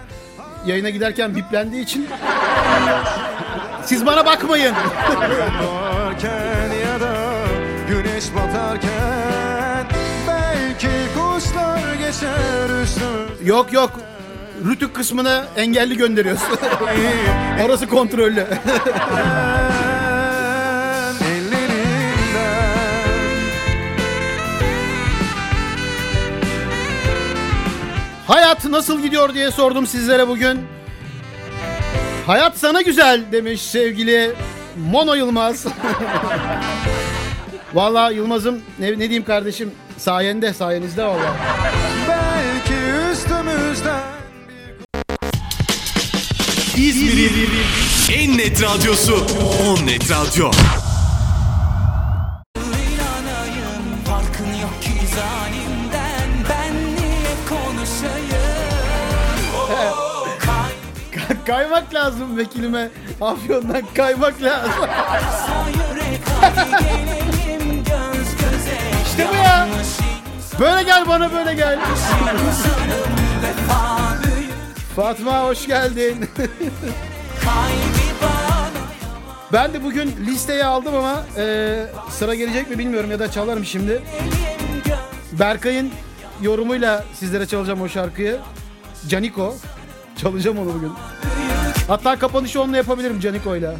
[0.66, 2.08] yayına giderken biplendiği için
[3.84, 4.74] siz bana bakmayın.
[6.84, 7.14] ya da
[7.88, 9.86] güneş batarken
[10.28, 12.64] belki kuşlar geçer
[13.44, 13.90] yok yok.
[14.64, 16.42] Rütük kısmına engelli gönderiyoruz.
[17.64, 18.46] Orası kontrollü.
[28.26, 30.60] Hayat nasıl gidiyor diye sordum sizlere bugün.
[32.26, 34.32] Hayat sana güzel demiş sevgili
[34.90, 35.64] Mono Yılmaz.
[37.74, 41.36] Valla Yılmaz'ım ne, ne diyeyim kardeşim sayende sayenizde valla.
[42.08, 42.74] belki
[43.12, 44.00] üstümüzden
[46.76, 47.50] İzmir'in
[48.12, 49.26] en net radyosu
[49.66, 50.50] On Net Radyo.
[61.46, 62.90] Kaymak lazım vekilime.
[63.20, 64.72] Afyon'dan kaymak lazım.
[69.06, 69.68] İşte bu ya.
[70.60, 71.78] Böyle gel bana böyle gel.
[74.96, 76.30] Fatma hoş geldin.
[79.52, 84.02] ben de bugün listeyi aldım ama e, sıra gelecek mi bilmiyorum ya da çalarım şimdi.
[85.32, 85.90] Berkay'ın
[86.42, 88.38] yorumuyla sizlere çalacağım o şarkıyı.
[89.08, 89.54] Caniko.
[90.16, 90.92] Çalacağım onu bugün.
[91.88, 93.74] Hatta kapanışı onunla yapabilirim Caniko'yla.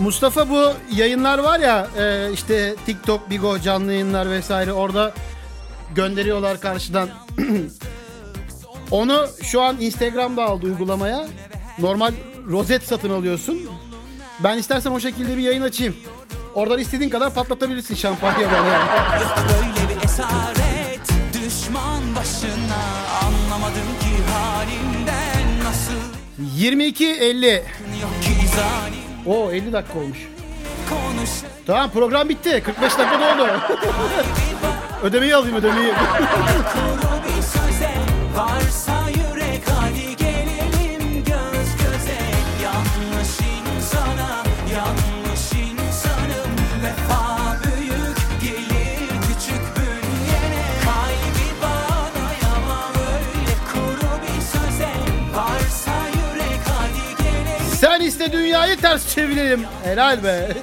[0.00, 5.12] Mustafa bu yayınlar var ya e, işte TikTok, Bigo canlı yayınlar vesaire orada
[5.94, 7.08] gönderiyorlar karşıdan.
[8.90, 11.26] Onu şu an Instagram'da aldı uygulamaya.
[11.78, 12.12] Normal
[12.50, 13.58] rozet satın alıyorsun.
[14.44, 15.96] Ben istersen o şekilde bir yayın açayım.
[16.56, 18.66] Oradan istediğin kadar patlatabilirsin şampanya bana.
[18.66, 18.88] yani.
[19.48, 21.00] Böyle bir esaret
[21.34, 22.82] Düşman başına
[23.26, 25.92] Anlamadım ki halimden Nasıl
[26.60, 27.54] 22.50.
[28.02, 30.18] yok ki zalim Oo 50 dakika olmuş.
[30.88, 31.30] Konuş
[31.66, 32.62] Tamam program bitti.
[32.66, 33.46] 45 dakika oldu.
[35.02, 35.92] ödemeyi alayım ödemeyi.
[35.92, 37.90] kuru bir söze
[38.36, 39.05] Varsa
[58.26, 59.64] İste dünyayı ters çevirelim.
[59.84, 60.48] Helal be.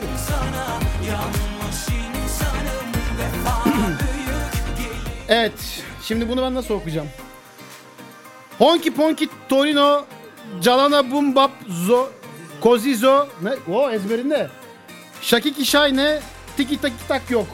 [5.30, 5.84] Evet.
[6.04, 7.08] Şimdi bunu ben nasıl okuyacağım?
[8.58, 10.06] Honky Ponky Torino
[10.62, 12.10] Calana Bum Bap Zo
[12.62, 13.74] Kozizo ne?
[13.74, 14.50] O ezberinde.
[15.22, 16.20] Şakiki Şayne
[16.58, 17.48] Tiki Taki Tak yok.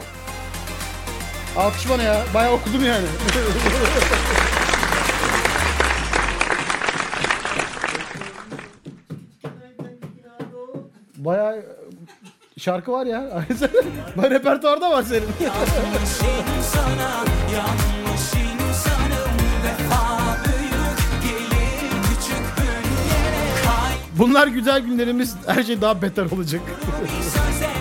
[1.56, 2.24] Alkış bana ya.
[2.34, 3.06] Bayağı okudum yani.
[11.24, 11.64] Bayağı e,
[12.60, 13.22] şarkı var ya.
[14.16, 15.28] Bayağı repertuarda var senin.
[24.18, 25.36] Bunlar güzel günlerimiz.
[25.46, 26.62] Her şey daha beter olacak.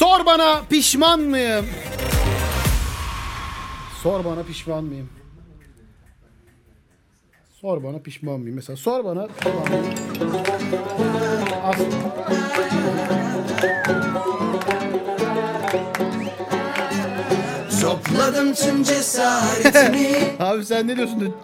[0.00, 1.66] Sor bana pişman mıyım?
[4.02, 5.08] Sor bana pişman mıyım?
[7.60, 8.56] Sor bana pişman mıyım?
[8.56, 9.28] Mesela sor bana?
[11.64, 11.96] Aslında.
[17.82, 21.34] Topladım tüm cesaretimi Abi sen ne diyorsun?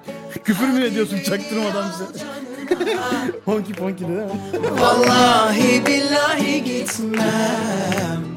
[0.44, 2.04] Küfür mü ediyorsun çaktırmadan bize?
[3.44, 4.80] honki ponki de değil mi?
[4.80, 8.35] Vallahi billahi gitmem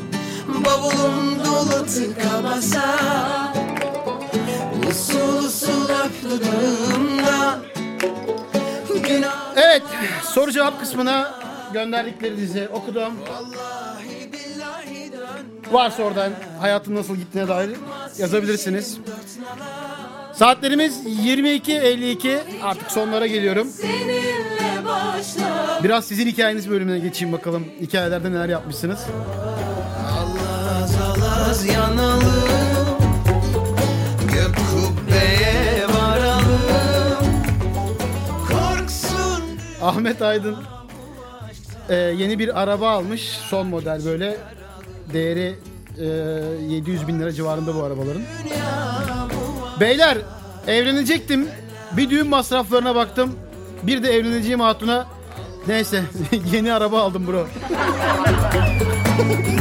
[0.65, 2.95] Bavulum dolu tıka basa
[4.89, 7.59] Usul usul öp dudağımda
[9.07, 9.83] Günah Evet
[10.23, 11.39] soru cevap kısmına
[11.73, 13.13] gönderdiklerinizi okudum.
[15.71, 16.31] Varsa oradan
[16.61, 17.69] hayatın nasıl gittiğine dair
[18.17, 18.97] yazabilirsiniz.
[20.33, 23.67] Saatlerimiz 22.52 artık sonlara geliyorum.
[25.83, 27.65] Biraz sizin hikayeniz bölümüne geçeyim bakalım.
[27.81, 28.99] Hikayelerde neler yapmışsınız.
[31.49, 32.23] Alaz yanalım
[34.33, 37.43] Gök kubbeye varalım
[38.47, 39.43] Korksun
[39.81, 40.55] Ahmet Aydın
[41.89, 43.21] e, yeni bir araba almış.
[43.49, 44.37] Son model böyle.
[45.13, 45.59] Değeri
[45.97, 46.05] e,
[46.73, 48.21] 700 bin lira civarında bu arabaların.
[49.79, 50.17] Beyler
[50.67, 51.47] evlenecektim.
[51.97, 53.35] Bir düğün masraflarına baktım.
[53.83, 55.07] Bir de evleneceğim hatuna
[55.67, 56.03] Neyse
[56.53, 57.47] yeni araba aldım bro.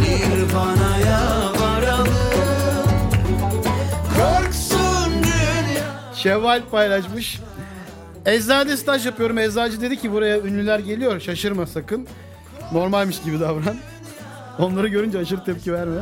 [0.01, 1.58] Nirvana'ya
[6.23, 7.41] Şevval paylaşmış.
[8.27, 9.39] Eczanede staj yapıyorum.
[9.39, 11.21] Eczacı dedi ki buraya ünlüler geliyor.
[11.21, 12.07] Şaşırma sakın.
[12.73, 13.77] Normalmiş gibi davran.
[14.59, 16.01] Onları görünce aşırı tepki verme.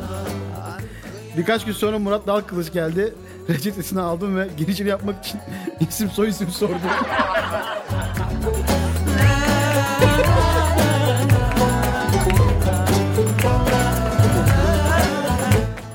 [1.37, 3.15] Birkaç gün sonra Murat Dalkılıç geldi.
[3.49, 5.41] Reçetesini aldım ve girişini yapmak için
[5.89, 6.81] isim soy isim sordum.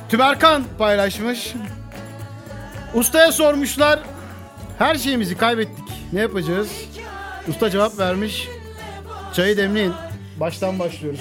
[0.09, 1.53] Tüberkan paylaşmış.
[2.93, 3.99] Ustaya sormuşlar.
[4.79, 5.85] Her şeyimizi kaybettik.
[6.13, 6.69] Ne yapacağız?
[7.47, 8.47] Usta cevap vermiş.
[9.33, 9.93] Çayı demleyin.
[10.39, 11.19] Baştan başlıyoruz.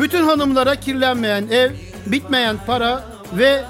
[0.00, 1.70] Bütün hanımlara kirlenmeyen ev,
[2.06, 3.64] bitmeyen para ve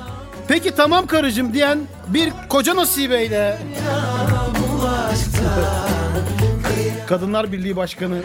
[0.48, 1.78] peki tamam karıcığım diyen
[2.08, 3.58] bir koca nasip eyle.
[4.58, 5.90] bu aşktan
[7.08, 8.22] Kadınlar Birliği Başkanı.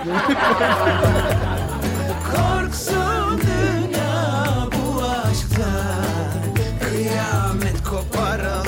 [2.35, 6.53] Korksun dünya bu aşktan
[6.89, 8.65] Kıyamet koparalım.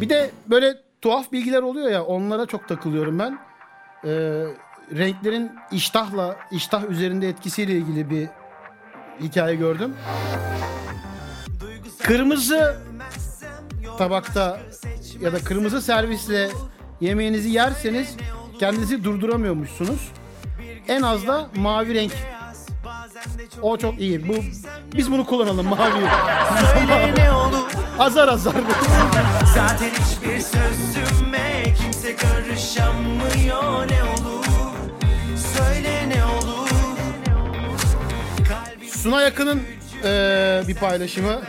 [0.00, 3.38] Bir de böyle tuhaf bilgiler oluyor ya onlara çok takılıyorum ben.
[4.04, 4.44] Ee,
[4.96, 8.28] renklerin iştahla, iştah üzerinde etkisiyle ilgili bir
[9.20, 9.94] hikaye gördüm.
[12.02, 12.76] Kırmızı
[13.98, 14.60] tabakta
[15.20, 16.50] ya da kırmızı servisle
[17.00, 18.16] yemeğinizi yerseniz
[18.60, 20.12] kendinizi durduramıyormuşsunuz.
[20.88, 22.12] En az da mavi renk.
[23.62, 24.28] O çok iyi.
[24.28, 24.34] Bu
[24.96, 26.06] biz bunu kullanalım mavi.
[27.98, 28.54] Azar azar.
[29.54, 34.11] Zaten hiçbir sözüme kimse karışamıyor ne
[39.02, 39.62] Suna Yakın'ın
[40.04, 41.40] eee, bir paylaşımı.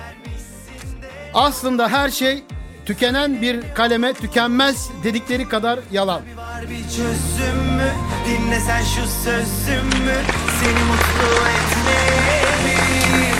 [1.34, 2.44] Aslında her şey
[2.86, 6.22] tükenen bir kaleme tükenmez dedikleri kadar yalan.
[6.38, 7.92] Var bir çözüm mü
[8.28, 10.16] dinle sen şu sözümü
[10.64, 13.34] Seni mutlu etmeye bir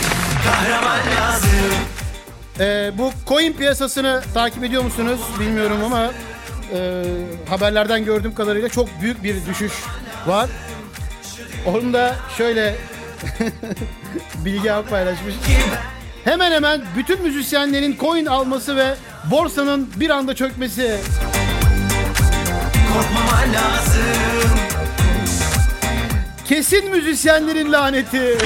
[0.46, 1.50] kahraman lazım
[2.60, 6.12] Eee, bu coin piyasasını takip ediyor musunuz bilmiyorum ama
[6.74, 7.04] eee,
[7.50, 9.74] haberlerden gördüğüm kadarıyla çok büyük bir düşüş
[10.28, 10.50] var.
[11.66, 12.76] Onu da şöyle
[14.46, 15.34] Bilge abi paylaşmış.
[16.24, 18.96] Hemen hemen bütün müzisyenlerin coin alması ve
[19.32, 21.00] borsanın bir anda çökmesi.
[22.94, 24.04] Korkmaman lazım
[26.46, 28.18] Kesin müzisyenlerin laneti.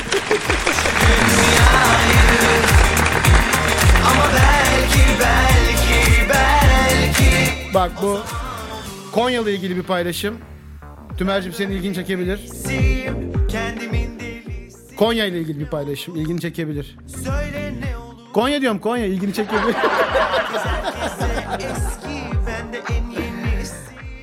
[4.06, 8.20] Ama belki belki belki Bak bu
[9.12, 10.38] Konya'la ilgili bir paylaşım.
[11.18, 12.40] Tümer'cim senin ilgini çekebilir.
[13.50, 14.07] Kendimin
[14.98, 16.16] Konya ile ilgili bir paylaşım.
[16.16, 16.98] ilgini çekebilir.
[18.34, 19.76] Konya diyorum Konya ilgini çekebilir.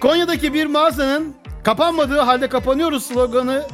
[0.01, 3.65] Konya'daki bir mağazanın kapanmadığı halde kapanıyoruz sloganı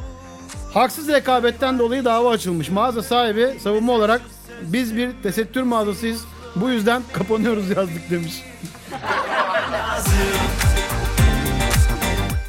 [0.73, 2.69] Haksız rekabetten dolayı dava açılmış.
[2.69, 4.21] Mağaza sahibi savunma olarak
[4.61, 6.21] biz bir tesettür mağazasıyız.
[6.55, 8.43] Bu yüzden kapanıyoruz yazdık demiş.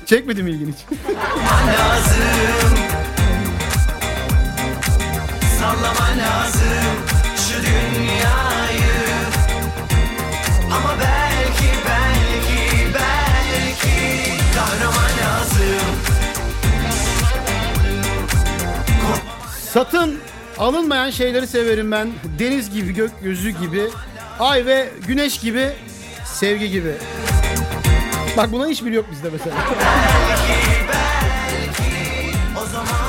[0.06, 0.98] Çekmedim ilgini hiç.
[5.62, 6.92] Lazım Sallaman lazım
[7.36, 8.92] şu dünyayı
[10.66, 15.86] Ama belki belki belki Kahraman lazım
[19.72, 20.18] Satın
[20.58, 22.10] alınmayan şeyleri severim ben.
[22.38, 23.88] Deniz gibi, gökyüzü gibi,
[24.40, 25.72] ay ve güneş gibi,
[26.24, 26.94] sevgi gibi.
[28.36, 29.56] Bak buna hiçbiri yok bizde mesela.
[29.56, 30.52] Belki
[30.88, 33.01] belki o zaman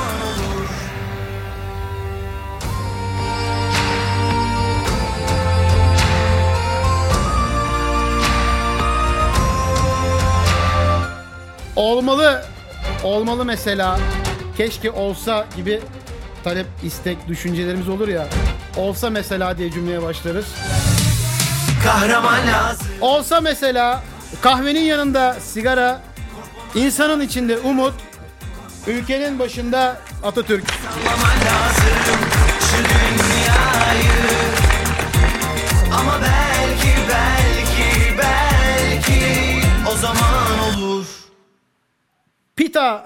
[11.76, 12.44] Olmalı,
[13.04, 13.98] olmalı mesela.
[14.56, 15.80] Keşke olsa gibi
[16.44, 18.26] talep, istek, düşüncelerimiz olur ya.
[18.76, 20.46] Olsa mesela diye cümleye başlarız.
[21.84, 24.02] Kahraman lazım Olsa mesela
[24.40, 26.00] kahvenin yanında sigara,
[26.74, 27.94] insanın içinde umut,
[28.86, 30.64] ülkenin başında Atatürk.
[30.70, 32.18] Sallaman lazım
[32.60, 34.10] şu dünyayı
[36.00, 39.22] Ama belki belki belki
[39.92, 40.33] o zaman
[42.56, 43.04] Pita,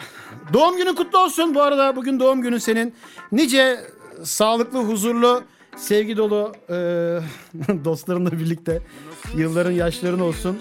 [0.53, 1.55] doğum günün kutlu olsun.
[1.55, 2.95] Bu arada bugün doğum günün senin.
[3.33, 3.81] Nice
[4.25, 5.43] sağlıklı, huzurlu,
[5.77, 6.75] sevgi dolu e,
[7.85, 8.83] dostlarınla birlikte
[9.37, 10.59] yılların yaşların olsun.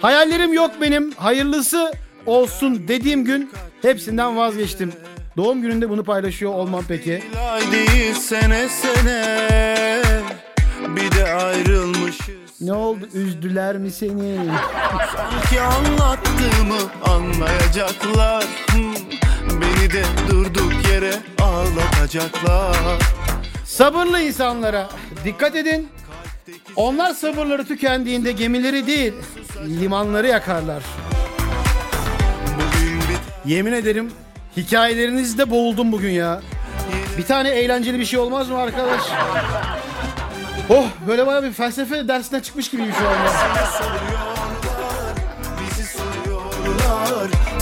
[0.00, 1.10] Hayallerim yok benim.
[1.12, 1.92] Hayırlısı
[2.26, 3.50] olsun dediğim gün
[3.82, 4.92] hepsinden vazgeçtim.
[5.36, 7.22] Doğum gününde bunu paylaşıyor olmam peki.
[10.96, 14.36] Bir de ayrılmışız Ne oldu üzdüler mi seni?
[15.16, 18.44] Sanki anlattığımı anlayacaklar
[19.50, 22.98] Beni de durduk yere ağlatacaklar
[23.64, 24.88] Sabırlı insanlara
[25.24, 25.88] dikkat edin.
[26.76, 29.12] Onlar sabırları tükendiğinde gemileri değil,
[29.66, 30.82] limanları yakarlar.
[33.44, 34.12] Yemin ederim
[34.56, 36.40] hikayelerinizde boğuldum bugün ya.
[37.18, 39.00] Bir tane eğlenceli bir şey olmaz mı arkadaş?
[40.70, 43.30] Oh böyle baya bir felsefe dersinden çıkmış gibiyim şu anda.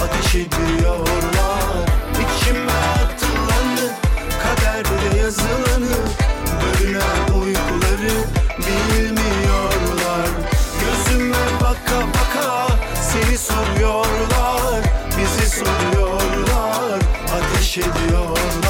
[0.04, 3.90] Ateş ediyorlar İçime atılanı
[4.42, 5.96] Kaderde yazılanı
[6.62, 8.14] Bölünen uykuları
[8.58, 10.28] Bilmiyorlar
[10.80, 12.66] Gözüme baka baka
[13.02, 14.80] Seni soruyorlar
[15.18, 17.00] Bizi soruyorlar
[17.34, 18.65] Ateş ediyorlar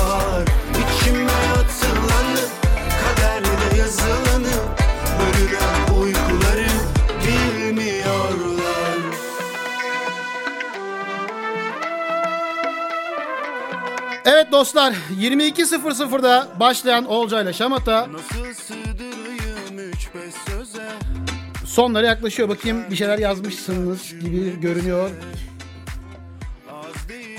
[14.27, 17.05] Evet dostlar 22.00'da başlayan
[17.53, 18.09] Şamata
[19.79, 20.89] üç beş söze
[21.65, 22.49] sonlara yaklaşıyor.
[22.49, 25.11] Bakayım bir şeyler yazmışsınız gibi görünüyor.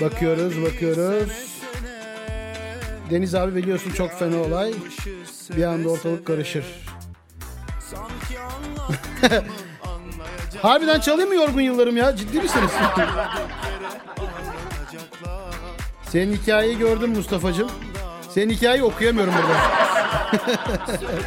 [0.00, 1.32] Bakıyoruz bakıyoruz.
[3.10, 4.74] Deniz abi biliyorsun çok fena olay.
[5.56, 6.64] Bir anda ortalık karışır.
[10.62, 12.16] Harbiden çalayım mı yorgun yıllarım ya?
[12.16, 12.70] Ciddi misiniz?
[16.12, 17.70] Senin hikayeyi gördüm Mustafa'cığım.
[18.30, 19.58] Senin hikayeyi okuyamıyorum burada.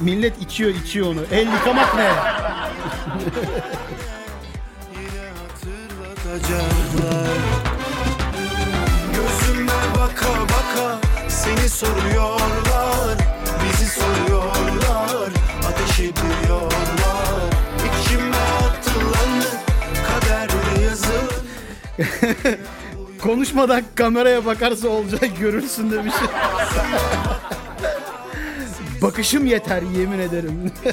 [0.00, 1.20] Millet içiyor içiyor onu.
[1.32, 2.10] El yıkamak ne?
[9.14, 13.18] Gözüme baka baka seni soruyorlar
[13.64, 14.71] Bizi soruyorlar
[23.22, 26.14] Konuşmadan kameraya bakarsa olacak görürsün demiş.
[29.02, 30.72] Bakışım yeter yemin ederim.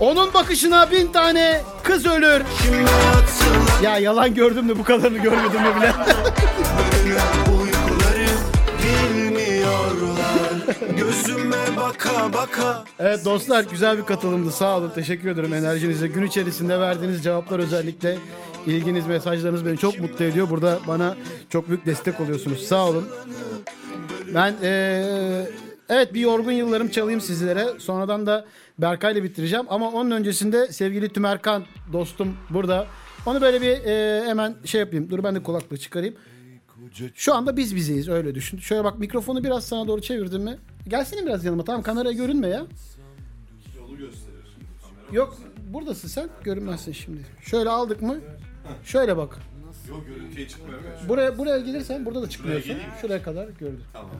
[0.00, 2.42] Onun bakışına bin tane kız ölür.
[3.82, 5.92] Ya yalan gördüm de bu kadarını görmedim mi bile.
[10.96, 14.52] Gözüme baka baka evet dostlar güzel bir katılımdı.
[14.52, 14.92] Sağ olun.
[14.94, 16.06] Teşekkür ederim enerjinize.
[16.06, 18.18] Gün içerisinde verdiğiniz cevaplar özellikle
[18.66, 20.50] ilginiz, mesajlarınız beni çok mutlu ediyor.
[20.50, 21.16] Burada bana
[21.50, 22.62] çok büyük destek oluyorsunuz.
[22.62, 23.08] Sağ olun.
[24.34, 25.50] Ben eee,
[25.88, 27.66] evet bir yorgun yıllarım çalayım sizlere.
[27.78, 28.46] Sonradan da
[28.78, 29.66] Berkay'la bitireceğim.
[29.68, 32.86] Ama onun öncesinde sevgili Tümerkan dostum burada.
[33.26, 35.10] Onu böyle bir eee, hemen şey yapayım.
[35.10, 36.14] Dur ben de kulaklığı çıkarayım.
[37.14, 38.58] Şu anda biz bizeyiz öyle düşün.
[38.58, 40.58] Şöyle bak mikrofonu biraz sana doğru çevirdim mi?
[40.88, 42.66] Gelsene biraz yanıma tamam kameraya görünme ya.
[45.12, 45.36] Yok
[45.72, 47.20] buradasın sen görünmezsin şimdi.
[47.42, 48.16] Şöyle aldık mı?
[48.84, 49.36] Şöyle bak.
[49.88, 50.86] Yok görüntüye çıkmıyor mu?
[51.08, 52.68] Buraya buraya gelirsen burada da çıkmıyorsun.
[52.68, 52.90] geleyim?
[53.00, 53.84] Şuraya kadar gördüm.
[53.92, 54.10] Tamam.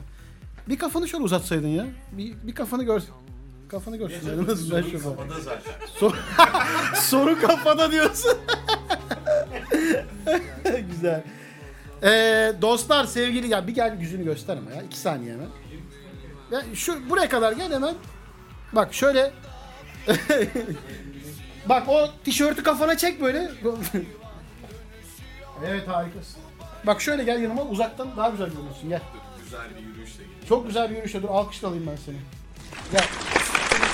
[0.69, 1.85] Bir kafanı şöyle uzatsaydın ya.
[2.11, 3.01] Bir, bir kafanı gör.
[3.69, 4.47] Kafanı görsün.
[4.71, 5.73] Ben şu Kafada zaten.
[5.99, 6.15] Soru,
[6.95, 8.37] soru kafada diyorsun.
[10.91, 11.23] Güzel.
[12.03, 14.81] Ee, dostlar sevgili ya bir gel yüzünü göster ama ya.
[14.81, 15.47] iki saniye hemen.
[16.51, 17.95] Ya şu buraya kadar gel hemen.
[18.73, 19.31] Bak şöyle.
[21.69, 23.51] Bak o tişörtü kafana çek böyle.
[25.65, 26.41] Evet harikasın.
[26.85, 29.01] Bak şöyle gel yanıma uzaktan daha güzel görünüyorsun gel.
[29.43, 30.47] Güzel bir yürüyüşle gidiyor.
[30.49, 32.15] Çok güzel bir yürüyüşle dur alkışla alayım ben seni.
[32.91, 33.05] Gel.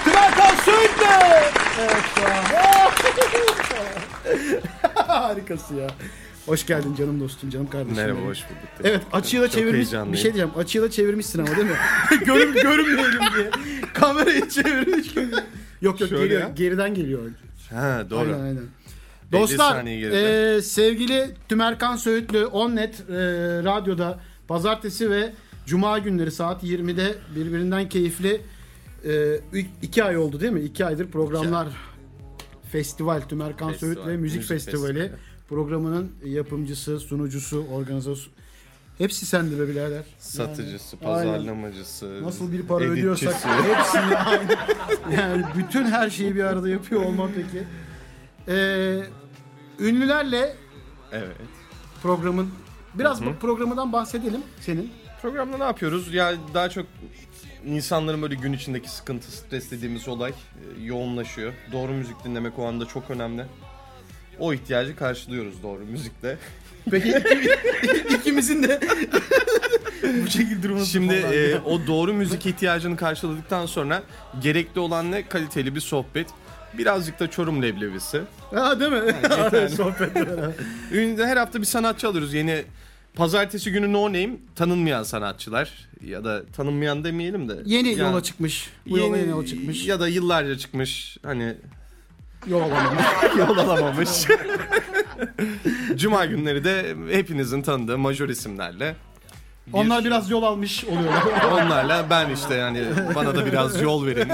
[0.04, 1.06] Tümerkan Söğütlü!
[1.80, 2.44] Evet ya.
[5.08, 5.88] Harikası ya.
[6.46, 7.96] Hoş geldin canım dostum, canım kardeşim.
[7.96, 8.30] Merhaba benim.
[8.30, 8.58] hoş bulduk.
[8.84, 9.92] Evet açıyı da çevirmiş.
[9.92, 10.52] Bir şey diyeceğim.
[10.58, 11.76] Açıyı da çevirmişsin ama değil mi?
[12.26, 13.50] Görün, görünmeyelim diye.
[13.94, 15.16] Kamerayı çevirmiş.
[15.82, 16.42] Yok yok Şöyle geliyor.
[16.42, 16.50] ya.
[16.50, 17.22] Geriden geliyor.
[17.74, 18.20] Ha doğru.
[18.34, 18.64] Aynen aynen.
[19.34, 23.14] 50 Dostlar e, sevgili Tümerkan Söğütlü Onnet e,
[23.64, 25.34] radyoda pazartesi ve
[25.66, 28.42] cuma günleri saat 20'de birbirinden keyifli
[29.06, 29.40] e,
[29.82, 30.62] iki ay oldu değil mi?
[30.62, 31.68] İki aydır programlar
[32.72, 35.12] festival Tümerkan Festival, Söğütlü Müzik, müzik Festivali festivali.
[35.50, 38.34] programının yapımcısı, sunucusu, organizatörü
[38.98, 40.04] hepsi sende be birader.
[40.20, 41.32] Satıcısı, Yani, aynen.
[41.34, 43.00] pazarlamacısı, Nasıl bir para editçisi.
[43.00, 44.52] ödüyorsak hepsini aynı.
[45.20, 47.64] Yani bütün her şeyi bir arada yapıyor olmam peki.
[48.48, 49.00] Ee,
[49.80, 50.56] ünlülerle
[51.12, 51.36] Evet.
[52.04, 52.50] programın
[52.94, 54.92] biraz bu programından bahsedelim senin.
[55.22, 56.14] Programda ne yapıyoruz?
[56.14, 56.86] Ya daha çok
[57.66, 61.54] insanların böyle gün içindeki sıkıntı, stres dediğimiz olay e, yoğunlaşıyor.
[61.72, 63.46] Doğru müzik dinlemek o anda çok önemli.
[64.40, 66.38] O ihtiyacı karşılıyoruz doğru müzikle.
[66.92, 68.80] Peki iki- ikimizin de
[70.26, 71.34] bu şekilde durması Şimdi falan.
[71.34, 74.04] e, o doğru müzik ihtiyacını karşıladıktan sonra
[74.42, 75.28] gerekli olan ne?
[75.28, 76.28] Kaliteli bir sohbet.
[76.78, 78.22] Birazcık da Çorum leblebisi.
[78.56, 79.02] ha, değil mi?
[79.24, 79.70] yeterli.
[79.76, 80.12] Sohbet.
[81.28, 82.34] Her hafta bir sanatçı alıyoruz.
[82.34, 82.64] Yeni
[83.16, 85.72] pazartesi günü no name tanınmayan sanatçılar
[86.08, 87.54] ya da tanınmayan demeyelim de.
[87.66, 88.70] Yeni Yani yola çıkmış.
[88.90, 89.86] Bu yola yeni yola çıkmış.
[89.88, 91.54] Ya da yıllarca çıkmış hani
[92.48, 93.04] Yol alamamış.
[93.38, 94.10] yol alamamış.
[95.96, 98.96] Cuma günleri de hepinizin tanıdığı majör isimlerle.
[99.68, 101.24] bir- Onlar biraz yol almış oluyorlar.
[101.52, 102.84] Onlarla ben işte yani
[103.16, 104.30] bana da biraz yol verin.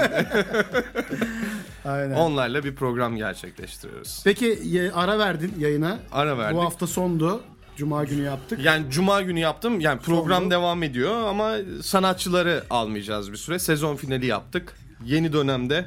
[1.84, 2.14] Aynen.
[2.14, 4.20] Onlarla bir program gerçekleştiriyoruz.
[4.24, 5.98] Peki ara verdin yayına.
[6.12, 6.56] Ara verdik.
[6.56, 7.40] Bu hafta sondu.
[7.76, 8.64] Cuma günü yaptık.
[8.64, 9.80] Yani cuma günü yaptım.
[9.80, 10.54] Yani program Sondu.
[10.54, 13.58] devam ediyor ama sanatçıları almayacağız bir süre.
[13.58, 14.74] Sezon finali yaptık.
[15.04, 15.86] Yeni dönemde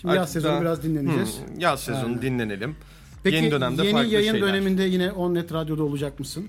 [0.00, 1.38] Şimdi yaz sezonu biraz dinleneceğiz.
[1.38, 2.22] Hmm, yaz sezonu Aynen.
[2.22, 2.76] dinlenelim.
[3.22, 4.48] Peki yeni dönemde yeni farklı yayın şeyler.
[4.48, 6.48] döneminde yine Onnet Radyo'da olacak mısın?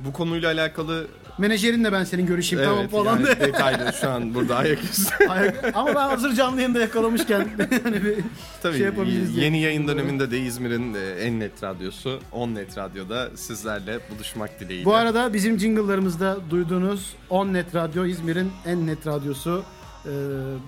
[0.00, 1.06] Bu konuyla alakalı
[1.40, 3.16] Menajerinle ben senin görüşeyim tamam evet, falan.
[3.16, 3.40] yani de.
[3.40, 5.24] detaylı şu an burada ayaküstü.
[5.28, 7.48] Ayak- Ama ben hazır canlı yayında yakalamışken
[7.82, 8.14] hani bir
[8.62, 9.44] Tabii şey yapabiliriz diye.
[9.44, 14.84] yeni yayın döneminde de İzmir'in e, en net radyosu, On Net Radyo'da sizlerle buluşmak dileğiyle.
[14.84, 19.62] Bu arada bizim jingle'larımızda duyduğunuz Onnet Radyo İzmir'in en net radyosu.
[20.06, 20.10] Ee,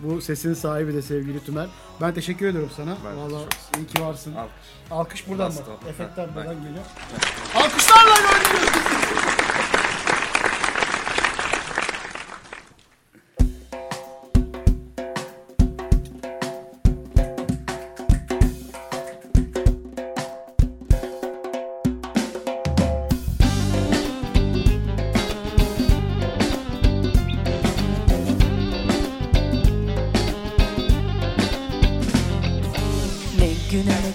[0.02, 1.66] bu sesin sahibi de sevgili Tümer.
[2.00, 2.96] Ben teşekkür ediyorum sana.
[3.04, 3.44] Ben Vallahi
[3.78, 4.34] iyi ki varsın.
[4.34, 4.52] Alkış.
[4.90, 5.88] Alkış buradan bak.
[5.90, 6.84] Efektler buradan geliyor.
[7.54, 9.21] Alkışlarla oynuyoruz.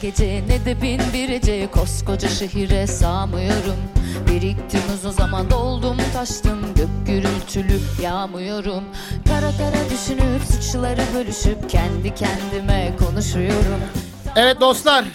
[0.07, 3.75] Gece ne de bin bir gece Koskoca şehire sağmıyorum
[4.31, 8.83] Biriktim uzun zaman doldum taştım Gök gürültülü yağmıyorum
[9.27, 13.81] Kara kara düşünüp suçları bölüşüp Kendi kendime konuşuyorum
[14.35, 15.05] Evet dostlar.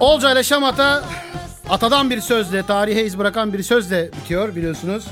[0.00, 1.04] Olca ile Şamata
[1.68, 5.04] atadan bir sözle, tarihe iz bırakan bir sözle bitiyor biliyorsunuz.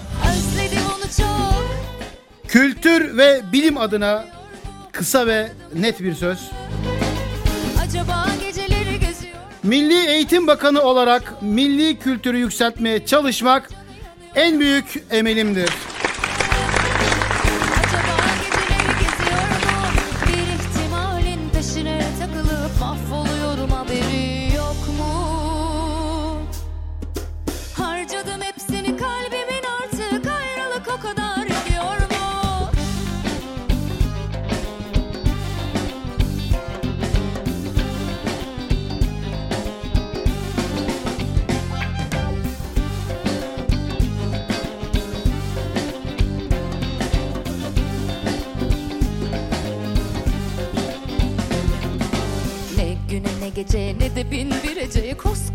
[2.48, 4.24] Kültür ve bilim adına
[4.92, 6.50] kısa ve net bir söz.
[9.68, 13.68] Milli Eğitim Bakanı olarak milli kültürü yükseltmeye çalışmak
[14.34, 15.70] en büyük emelimdir.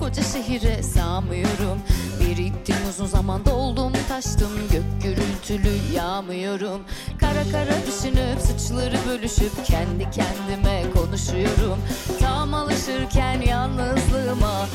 [0.03, 1.81] Koskoca şehire sığamıyorum.
[2.19, 6.81] Biriktim uzun zaman doldum taştım Gök gürültülü yağmıyorum.
[7.19, 11.79] Kara kara düşünüp suçları bölüşüp Kendi kendime konuşuyorum.
[12.19, 14.67] Tam alışırken yalnızlığıma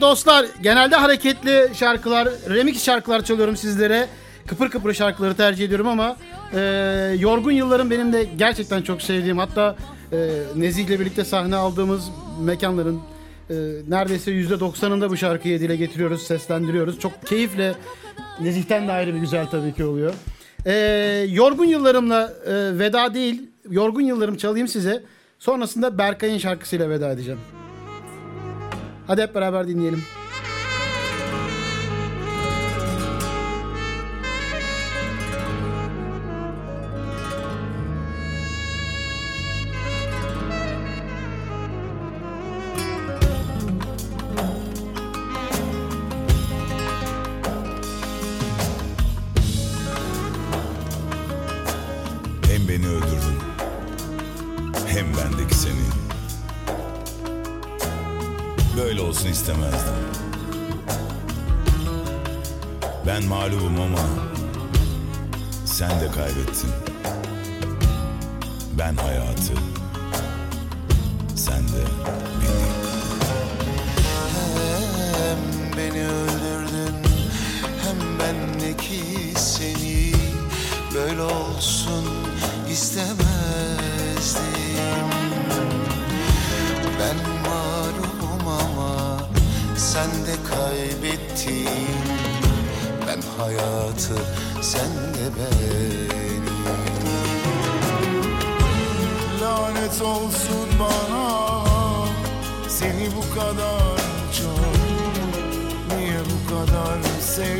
[0.00, 4.06] Dostlar genelde hareketli şarkılar, remix şarkılar çalıyorum sizlere.
[4.46, 6.16] Kıpır kıpır şarkıları tercih ediyorum ama
[6.54, 6.60] e,
[7.18, 9.76] Yorgun Yıllarım benim de gerçekten çok sevdiğim hatta
[10.12, 10.16] e,
[10.56, 12.04] Nezih ile birlikte sahne aldığımız
[12.40, 13.00] mekanların
[13.50, 13.54] e,
[13.88, 17.00] neredeyse %90'ında bu şarkıyı dile getiriyoruz, seslendiriyoruz.
[17.00, 17.74] Çok keyifle
[18.40, 20.14] Nezih'ten de ayrı bir güzel tabii ki oluyor.
[20.66, 20.74] E,
[21.28, 25.02] yorgun Yıllarım'la e, veda değil, Yorgun Yıllarım çalayım size.
[25.38, 27.40] Sonrasında Berkay'ın şarkısıyla veda edeceğim.
[29.10, 30.02] Hadi hep beraber dinleyelim.
[65.80, 66.70] Sen de kaybettin.
[68.78, 69.52] Ben hayatı
[71.36, 71.84] Sen de
[72.40, 72.64] beni
[75.18, 75.38] Hem
[75.76, 76.94] beni öldürdün
[77.84, 79.02] hem bendeki
[79.36, 80.12] seni.
[80.94, 82.04] Böyle olsun
[82.70, 83.20] istemezdim.
[87.00, 87.16] Ben
[87.50, 89.18] mağlubum ama
[89.76, 92.29] sen de kaybettin
[93.40, 94.16] hayatı
[94.62, 96.10] sen de beni
[99.40, 101.26] Lanet olsun bana
[102.68, 103.98] Seni bu kadar
[104.38, 104.76] çok.
[105.98, 107.50] Niye bu kadar sevmişim?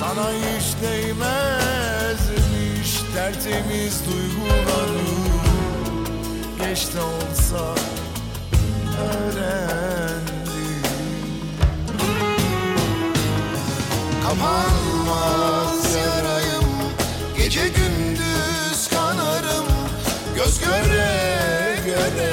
[0.00, 2.20] Sana hiç değmezmiş
[3.14, 5.40] Tertemiz duygularım
[6.58, 7.62] Geç de olsa
[9.00, 10.29] öğrendim
[14.30, 16.64] Kapanmaz yarayım
[17.38, 19.66] Gece gündüz kanarım.
[20.36, 22.29] Göz göre göre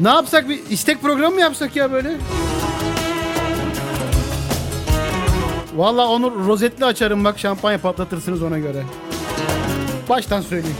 [0.00, 2.16] Ne yapsak bir istek programı mı yapsak ya böyle?
[5.76, 8.82] Valla onu rozetli açarım bak şampanya patlatırsınız ona göre.
[10.08, 10.76] Baştan söyleyeyim.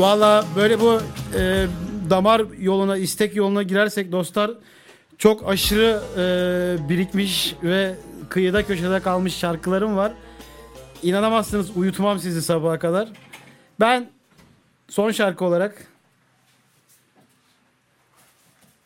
[0.00, 1.00] Valla böyle bu
[1.38, 1.66] e,
[2.10, 4.50] damar yoluna, istek yoluna girersek dostlar
[5.18, 7.94] çok aşırı e, birikmiş ve
[8.28, 10.12] kıyıda köşede kalmış şarkılarım var.
[11.02, 13.08] İnanamazsınız uyutmam sizi sabaha kadar.
[13.80, 14.10] Ben
[14.88, 15.86] son şarkı olarak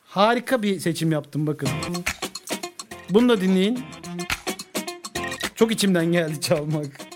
[0.07, 1.69] harika bir seçim yaptım bakın.
[3.11, 3.85] Bunu da dinleyin.
[5.55, 7.14] Çok içimden geldi çalmak.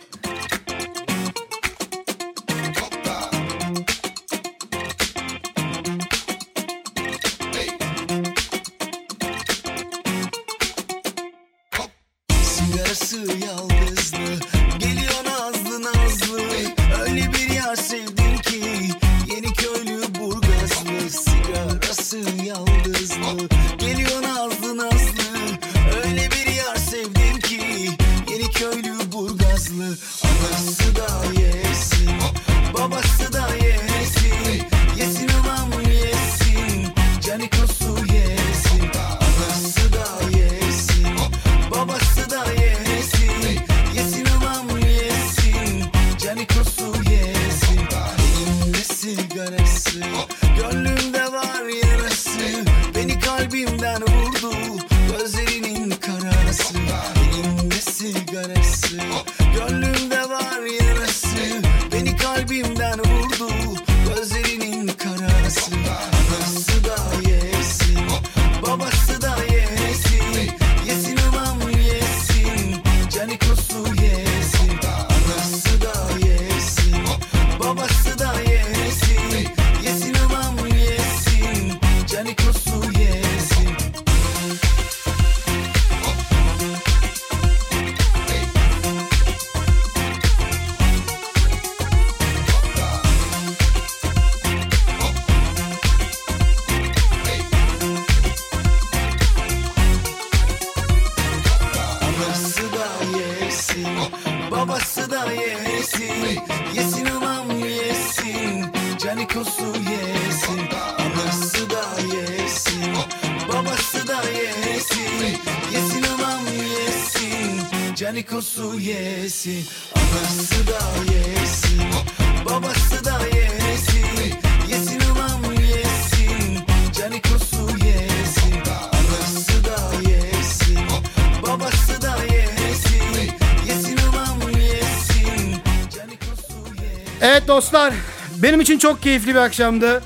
[138.43, 140.03] Benim için çok keyifli bir akşamdı.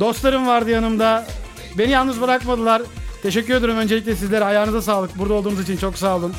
[0.00, 1.26] Dostlarım vardı yanımda.
[1.78, 2.82] Beni yalnız bırakmadılar.
[3.22, 4.44] Teşekkür ederim öncelikle sizlere.
[4.44, 5.18] Ayağınıza sağlık.
[5.18, 6.34] Burada olduğunuz için çok sağ olun.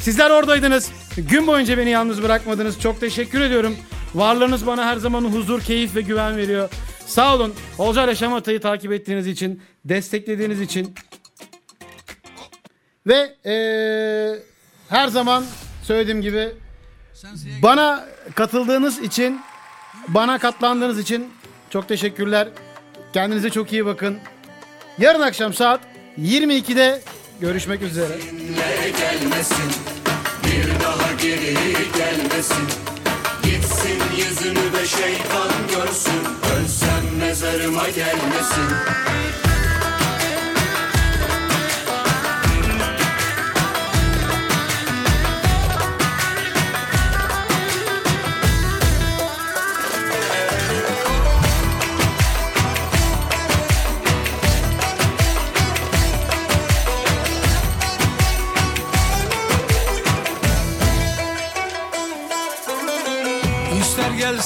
[0.00, 0.90] Sizler oradaydınız.
[1.16, 2.80] Gün boyunca beni yalnız bırakmadınız.
[2.80, 3.76] Çok teşekkür ediyorum.
[4.14, 6.68] Varlığınız bana her zaman huzur, keyif ve güven veriyor.
[7.06, 7.54] Sağ olun.
[7.78, 10.94] Olcay ile Şamata'yı takip ettiğiniz için, desteklediğiniz için.
[13.06, 14.42] Ve eee,
[14.88, 15.44] her zaman
[15.82, 16.52] söylediğim gibi
[17.62, 19.40] bana katıldığınız için,
[20.08, 21.32] bana katlandığınız için
[21.70, 22.48] çok teşekkürler.
[23.12, 24.18] Kendinize çok iyi bakın.
[24.98, 25.80] Yarın akşam saat
[26.18, 27.00] 22'de
[27.40, 28.18] görüşmek üzere.
[28.98, 29.72] gelmesin
[30.44, 31.54] Bir daha geri
[31.96, 32.66] gelmesin
[33.42, 36.20] Gitsin yüzünü de şeytan görsün
[36.56, 38.64] Ölsem mezarıma gelmesin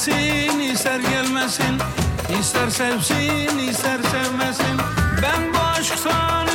[0.09, 1.79] gelsin ister gelmesin
[2.41, 4.79] İster sevsin ister sevmesin.
[5.23, 6.48] Ben bu aşktan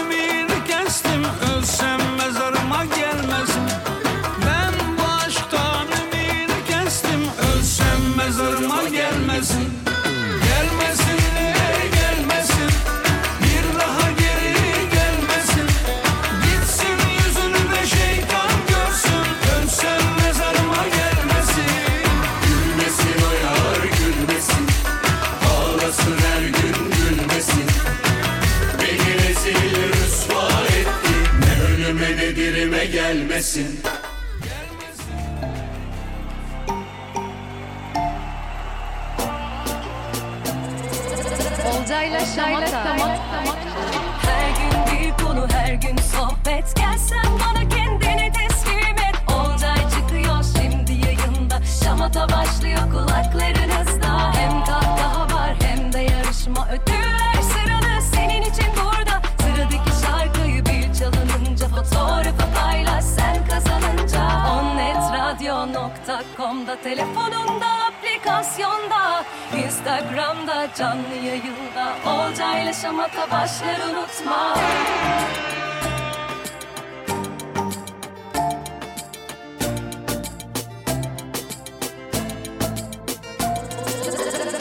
[66.74, 69.26] Onnetradio.com'da Telefonunda aplikasyonda
[69.66, 74.56] Instagram'da canlı yayında Olcayla şamata başlar unutma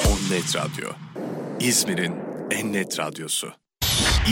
[0.09, 0.91] Onnet Radyo.
[1.61, 2.15] İzmir'in
[2.51, 3.53] en net radyosu.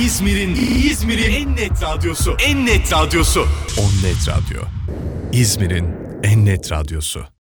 [0.05, 0.55] İzmir'in
[0.91, 2.37] İzmir'in en net radyosu.
[2.47, 3.49] En net radyosu.
[3.79, 4.63] Onnet Radyo.
[5.33, 5.89] İzmir'in
[6.23, 7.27] en net radyosu.